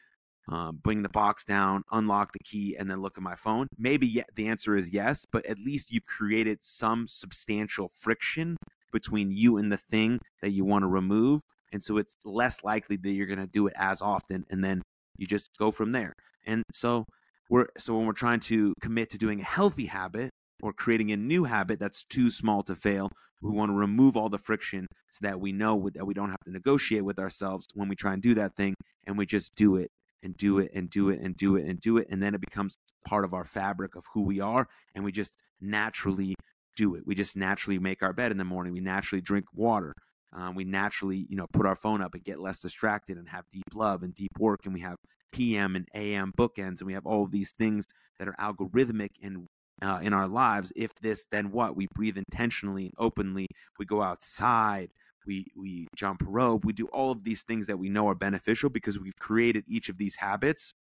um, 0.50 0.80
bring 0.82 1.04
the 1.04 1.10
box 1.10 1.44
down, 1.44 1.84
unlock 1.92 2.32
the 2.34 2.44
key, 2.44 2.76
and 2.78 2.90
then 2.90 3.02
look 3.02 3.18
at 3.18 3.24
my 3.24 3.36
phone? 3.36 3.68
Maybe 3.78 4.08
yeah, 4.08 4.24
the 4.36 4.48
answer 4.48 4.76
is 4.76 4.92
yes, 4.92 5.26
but 5.32 5.46
at 5.46 5.60
least 5.60 5.92
you've 5.92 6.06
created 6.06 6.60
some 6.62 7.08
substantial 7.08 7.90
friction 7.90 8.58
between 8.92 9.32
you 9.32 9.58
and 9.58 9.72
the 9.72 9.78
thing 9.78 10.20
that 10.42 10.52
you 10.52 10.66
want 10.66 10.84
to 10.84 10.88
remove. 10.88 11.42
And 11.72 11.84
so 11.84 11.98
it's 11.98 12.16
less 12.26 12.64
likely 12.64 12.96
that 12.98 13.12
you're 13.12 13.28
going 13.28 13.40
to 13.40 13.48
do 13.48 13.68
it 13.68 13.74
as 13.78 14.02
often. 14.02 14.46
And 14.50 14.64
then 14.64 14.82
you 15.18 15.28
just 15.28 15.58
go 15.58 15.72
from 15.72 15.92
there. 15.92 16.14
And 16.46 16.64
so 16.72 17.06
we're, 17.50 17.68
so 17.78 17.98
when 17.98 18.06
we're 18.06 18.14
trying 18.14 18.40
to 18.42 18.74
commit 18.82 19.10
to 19.12 19.18
doing 19.18 19.42
a 19.42 19.44
healthy 19.44 19.86
habit 19.86 20.32
or 20.62 20.74
creating 20.74 21.12
a 21.12 21.18
new 21.18 21.44
habit 21.44 21.80
that's 21.80 22.04
too 22.04 22.30
small 22.30 22.64
to 22.64 22.76
fail, 22.76 23.10
we 23.42 23.52
want 23.52 23.70
to 23.70 23.76
remove 23.76 24.18
all 24.18 24.30
the 24.30 24.38
friction 24.38 24.88
so 25.12 25.28
that 25.28 25.40
we 25.40 25.52
know 25.52 25.90
that 25.94 26.06
we 26.06 26.14
don't 26.14 26.30
have 26.30 26.40
to 26.46 26.52
negotiate 26.52 27.06
with 27.06 27.20
ourselves 27.20 27.68
when 27.76 27.88
we 27.88 27.96
try 27.96 28.14
and 28.14 28.22
do 28.22 28.34
that 28.34 28.56
thing 28.56 28.74
and 29.06 29.18
we 29.18 29.26
just 29.26 29.56
do 29.56 29.76
it 29.76 29.92
and 30.24 30.36
do 30.36 30.60
it 30.60 30.72
and 30.74 30.90
do 30.90 31.10
it 31.10 31.20
and 31.22 31.38
do 31.38 31.56
it 31.56 31.66
and 31.66 31.80
do 31.80 31.98
it 31.98 32.08
and 32.10 32.22
then 32.22 32.34
it 32.34 32.42
becomes 32.42 32.78
part 33.06 33.24
of 33.24 33.34
our 33.34 33.44
fabric 33.44 33.96
of 33.96 34.04
who 34.14 34.24
we 34.24 34.40
are 34.40 34.68
and 34.96 35.04
we 35.04 35.12
just 35.12 35.40
naturally 35.62 36.34
do 36.76 36.96
it. 36.96 37.04
We 37.06 37.16
just 37.16 37.38
naturally 37.38 37.80
make 37.80 38.04
our 38.04 38.14
bed 38.14 38.32
in 38.32 38.38
the 38.38 38.44
morning. 38.44 38.74
We 38.74 38.80
naturally 38.80 39.22
drink 39.22 39.46
water. 39.54 39.94
Um, 40.34 40.56
we 40.56 40.66
naturally 40.66 41.26
you 41.30 41.38
know 41.38 41.48
put 41.54 41.66
our 41.66 41.76
phone 41.76 42.02
up 42.02 42.14
and 42.14 42.24
get 42.24 42.40
less 42.40 42.62
distracted 42.62 43.18
and 43.18 43.30
have 43.30 43.46
deep 43.52 43.74
love 43.74 44.04
and 44.04 44.14
deep 44.14 44.32
work 44.38 44.66
and 44.66 44.74
we 44.74 44.82
have 44.82 44.98
pm 45.32 45.76
and 45.76 45.88
am 45.94 46.34
bookends 46.38 46.80
and 46.80 46.88
we 46.88 46.94
have 46.94 47.06
all 47.06 47.28
these 47.28 47.54
things 47.58 47.86
that 48.20 48.28
are 48.28 48.36
algorithmic 48.40 49.12
and 49.24 49.48
uh, 49.82 50.00
in 50.02 50.14
our 50.14 50.28
lives 50.28 50.72
if 50.76 50.94
this 50.96 51.26
then 51.32 51.52
what 51.52 51.76
we 51.76 51.88
breathe 51.94 52.18
intentionally 52.18 52.86
and 52.86 52.94
openly 52.98 53.48
we 53.78 53.86
go 53.86 54.02
outside 54.02 54.90
we 55.28 55.46
we 55.56 55.88
jump 55.96 56.24
rope, 56.26 56.66
we 56.66 56.74
do 56.74 56.88
all 56.88 57.12
of 57.12 57.24
these 57.24 57.44
things 57.44 57.68
that 57.68 57.78
we 57.78 57.90
know 57.90 58.08
are 58.08 58.16
beneficial 58.16 58.70
because 58.70 59.00
we've 59.00 59.16
created 59.20 59.66
each 59.68 59.90
of 59.90 59.98
these 59.98 60.16
habits 60.16 60.74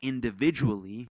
individually 0.00 1.08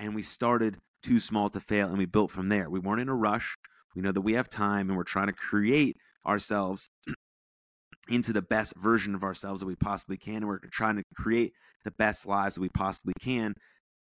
and 0.00 0.14
we 0.14 0.22
started 0.22 0.78
too 1.02 1.20
small 1.20 1.48
to 1.50 1.60
fail 1.60 1.88
and 1.88 1.98
we 1.98 2.06
built 2.06 2.30
from 2.30 2.48
there. 2.48 2.68
We 2.68 2.80
weren't 2.80 3.00
in 3.00 3.08
a 3.08 3.14
rush. 3.14 3.54
We 3.94 4.02
know 4.02 4.12
that 4.12 4.22
we 4.22 4.32
have 4.32 4.48
time 4.48 4.88
and 4.88 4.96
we're 4.96 5.04
trying 5.04 5.28
to 5.28 5.32
create 5.32 5.96
ourselves 6.26 6.88
into 8.08 8.32
the 8.32 8.42
best 8.42 8.74
version 8.76 9.14
of 9.14 9.22
ourselves 9.22 9.60
that 9.60 9.66
we 9.66 9.76
possibly 9.76 10.16
can. 10.16 10.36
And 10.36 10.48
we're 10.48 10.60
trying 10.72 10.96
to 10.96 11.02
create 11.14 11.52
the 11.84 11.90
best 11.92 12.26
lives 12.26 12.54
that 12.54 12.60
we 12.62 12.70
possibly 12.70 13.14
can 13.20 13.54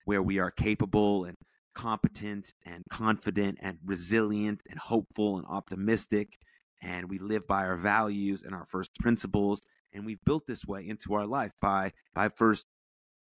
where 0.05 0.23
we 0.23 0.39
are 0.39 0.51
capable 0.51 1.25
and 1.25 1.35
competent 1.75 2.53
and 2.65 2.85
confident 2.91 3.59
and 3.61 3.79
resilient 3.85 4.63
and 4.69 4.79
hopeful 4.79 5.37
and 5.37 5.47
optimistic 5.49 6.39
and 6.83 7.09
we 7.09 7.19
live 7.19 7.47
by 7.47 7.65
our 7.65 7.77
values 7.77 8.43
and 8.43 8.55
our 8.55 8.65
first 8.65 8.91
principles 9.01 9.61
and 9.93 10.05
we've 10.05 10.25
built 10.25 10.47
this 10.47 10.65
way 10.67 10.87
into 10.87 11.15
our 11.15 11.27
life 11.27 11.53
by 11.61 11.93
by 12.15 12.29
first 12.29 12.67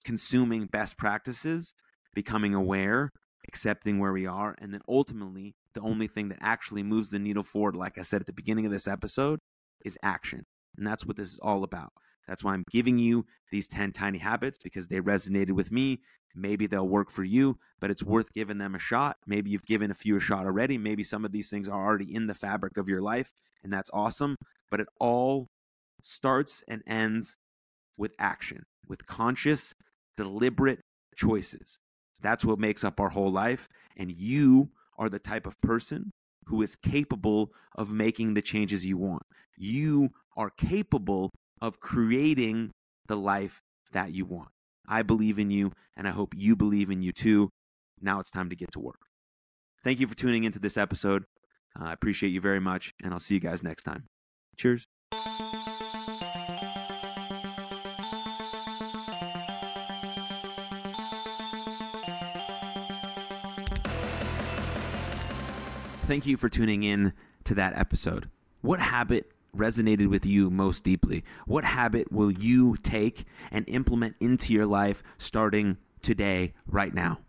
consuming 0.03 0.65
best 0.65 0.97
practices 0.97 1.75
becoming 2.13 2.53
aware 2.53 3.11
accepting 3.47 3.99
where 3.99 4.13
we 4.13 4.25
are 4.25 4.55
and 4.59 4.73
then 4.73 4.81
ultimately 4.87 5.55
the 5.73 5.81
only 5.81 6.07
thing 6.07 6.29
that 6.29 6.39
actually 6.41 6.83
moves 6.83 7.09
the 7.09 7.19
needle 7.19 7.43
forward 7.43 7.75
like 7.75 7.97
i 7.97 8.01
said 8.01 8.21
at 8.21 8.27
the 8.27 8.33
beginning 8.33 8.65
of 8.65 8.71
this 8.71 8.87
episode 8.87 9.39
is 9.85 9.97
action. 10.03 10.45
And 10.77 10.85
that's 10.87 11.05
what 11.05 11.17
this 11.17 11.31
is 11.31 11.39
all 11.39 11.63
about 11.63 11.91
that's 12.31 12.43
why 12.43 12.53
i'm 12.53 12.63
giving 12.71 12.97
you 12.97 13.25
these 13.51 13.67
10 13.67 13.91
tiny 13.91 14.17
habits 14.17 14.57
because 14.63 14.87
they 14.87 15.01
resonated 15.01 15.51
with 15.51 15.71
me 15.71 15.99
Maybe 16.35 16.67
they'll 16.67 16.87
work 16.87 17.09
for 17.09 17.23
you, 17.23 17.59
but 17.79 17.91
it's 17.91 18.03
worth 18.03 18.33
giving 18.33 18.57
them 18.57 18.75
a 18.75 18.79
shot. 18.79 19.17
Maybe 19.27 19.49
you've 19.49 19.65
given 19.65 19.91
a 19.91 19.95
few 19.95 20.17
a 20.17 20.19
shot 20.19 20.45
already. 20.45 20.77
Maybe 20.77 21.03
some 21.03 21.25
of 21.25 21.31
these 21.31 21.49
things 21.49 21.67
are 21.67 21.85
already 21.85 22.13
in 22.13 22.27
the 22.27 22.33
fabric 22.33 22.77
of 22.77 22.87
your 22.87 23.01
life, 23.01 23.31
and 23.63 23.71
that's 23.71 23.89
awesome. 23.93 24.35
But 24.69 24.79
it 24.79 24.87
all 24.99 25.47
starts 26.01 26.63
and 26.67 26.81
ends 26.87 27.37
with 27.97 28.13
action, 28.17 28.63
with 28.87 29.05
conscious, 29.05 29.73
deliberate 30.15 30.79
choices. 31.15 31.79
That's 32.21 32.45
what 32.45 32.59
makes 32.59 32.83
up 32.83 32.99
our 32.99 33.09
whole 33.09 33.31
life. 33.31 33.67
And 33.97 34.11
you 34.11 34.71
are 34.97 35.09
the 35.09 35.19
type 35.19 35.45
of 35.45 35.59
person 35.59 36.11
who 36.45 36.61
is 36.61 36.75
capable 36.75 37.51
of 37.75 37.91
making 37.91 38.33
the 38.33 38.41
changes 38.41 38.85
you 38.85 38.97
want. 38.97 39.23
You 39.57 40.09
are 40.37 40.49
capable 40.49 41.31
of 41.61 41.79
creating 41.79 42.71
the 43.07 43.15
life 43.15 43.61
that 43.91 44.11
you 44.11 44.25
want. 44.25 44.49
I 44.87 45.03
believe 45.03 45.39
in 45.39 45.51
you, 45.51 45.71
and 45.95 46.07
I 46.07 46.11
hope 46.11 46.33
you 46.35 46.55
believe 46.55 46.89
in 46.89 47.01
you 47.01 47.11
too. 47.11 47.49
Now 48.01 48.19
it's 48.19 48.31
time 48.31 48.49
to 48.49 48.55
get 48.55 48.71
to 48.71 48.79
work. 48.79 48.99
Thank 49.83 49.99
you 49.99 50.07
for 50.07 50.15
tuning 50.15 50.43
into 50.43 50.59
this 50.59 50.77
episode. 50.77 51.23
Uh, 51.79 51.85
I 51.85 51.93
appreciate 51.93 52.29
you 52.29 52.41
very 52.41 52.59
much, 52.59 52.93
and 53.03 53.13
I'll 53.13 53.19
see 53.19 53.35
you 53.35 53.39
guys 53.39 53.63
next 53.63 53.83
time. 53.83 54.05
Cheers. 54.57 54.87
Thank 66.03 66.25
you 66.25 66.35
for 66.35 66.49
tuning 66.49 66.83
in 66.83 67.13
to 67.45 67.55
that 67.55 67.77
episode. 67.77 68.29
What 68.59 68.81
habit 68.81 69.31
resonated 69.55 70.07
with 70.07 70.25
you 70.25 70.49
most 70.49 70.83
deeply? 70.83 71.23
What 71.45 71.63
habit 71.63 72.11
will 72.11 72.31
you 72.31 72.75
take 72.81 73.25
and 73.51 73.67
implement 73.67 74.15
into 74.19 74.53
your 74.53 74.65
life 74.65 75.03
starting 75.17 75.77
today, 76.01 76.53
right 76.67 76.93
now? 76.93 77.19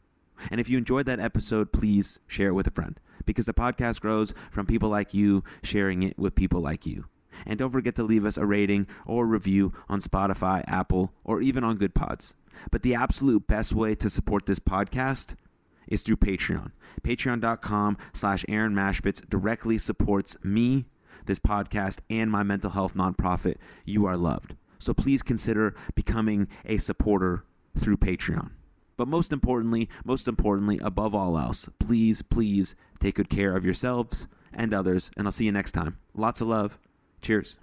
And 0.51 0.61
if 0.61 0.69
you 0.69 0.79
enjoyed 0.79 1.07
that 1.07 1.21
episode, 1.21 1.73
please 1.73 2.19
share 2.27 2.49
it 2.49 2.55
with 2.55 2.67
a 2.67 2.73
friend 2.73 2.99
because 3.25 3.47
the 3.47 3.55
podcast 3.55 4.01
grows 4.01 4.35
from 4.51 4.67
people 4.67 4.89
like 4.89 5.15
you 5.15 5.45
sharing 5.63 6.03
it 6.03 6.19
with 6.19 6.35
people 6.35 6.61
like 6.61 6.87
you. 6.87 7.07
And 7.47 7.59
don't 7.59 7.71
forget 7.71 7.95
to 7.97 8.03
leave 8.03 8.25
us 8.25 8.37
a 8.37 8.45
rating 8.45 8.87
or 9.07 9.27
review 9.27 9.73
on 9.89 10.01
Spotify, 10.01 10.65
Apple, 10.67 11.15
or 11.25 11.41
even 11.41 11.65
on 11.65 11.79
Goodpods. 11.79 12.35
But 12.71 12.83
the 12.83 12.95
absolute 12.95 13.47
best 13.47 13.73
way 13.73 13.95
to 13.95 14.11
support 14.11 14.47
this 14.47 14.59
podcast 14.59 15.35
is 15.89 16.03
through 16.03 16.17
Patreon. 16.17 16.73
Patreon.com 17.03 17.97
slash 18.13 18.45
Aaron 18.49 18.75
Machbitz 18.75 19.29
directly 19.29 19.79
supports 19.79 20.37
me 20.45 20.87
this 21.27 21.39
podcast, 21.39 22.01
and 22.11 22.31
my 22.31 22.43
mental 22.43 22.71
health 22.71 22.95
nonprofit, 22.95 23.57
You 23.85 24.07
Are 24.07 24.17
Loved. 24.17 24.57
So 24.79 24.93
please 24.93 25.23
consider 25.23 25.75
becoming 25.95 26.49
a 26.65 26.79
supporter 26.79 27.45
through 27.79 27.99
Patreon. 27.99 28.51
But 28.97 29.09
most 29.09 29.33
importantly, 29.33 29.89
most 30.05 30.29
importantly, 30.29 30.79
above 30.83 31.15
all 31.15 31.39
else, 31.39 31.69
please, 31.79 32.23
please 32.23 32.75
take 33.01 33.17
good 33.17 33.31
care 33.31 33.57
of 33.57 33.65
yourselves 33.65 34.29
and 34.53 34.75
others. 34.75 35.11
And 35.17 35.27
I'll 35.27 35.33
see 35.33 35.47
you 35.47 35.53
next 35.53 35.73
time. 35.73 35.99
Lots 36.15 36.41
of 36.41 36.49
love. 36.49 36.79
Cheers. 37.21 37.57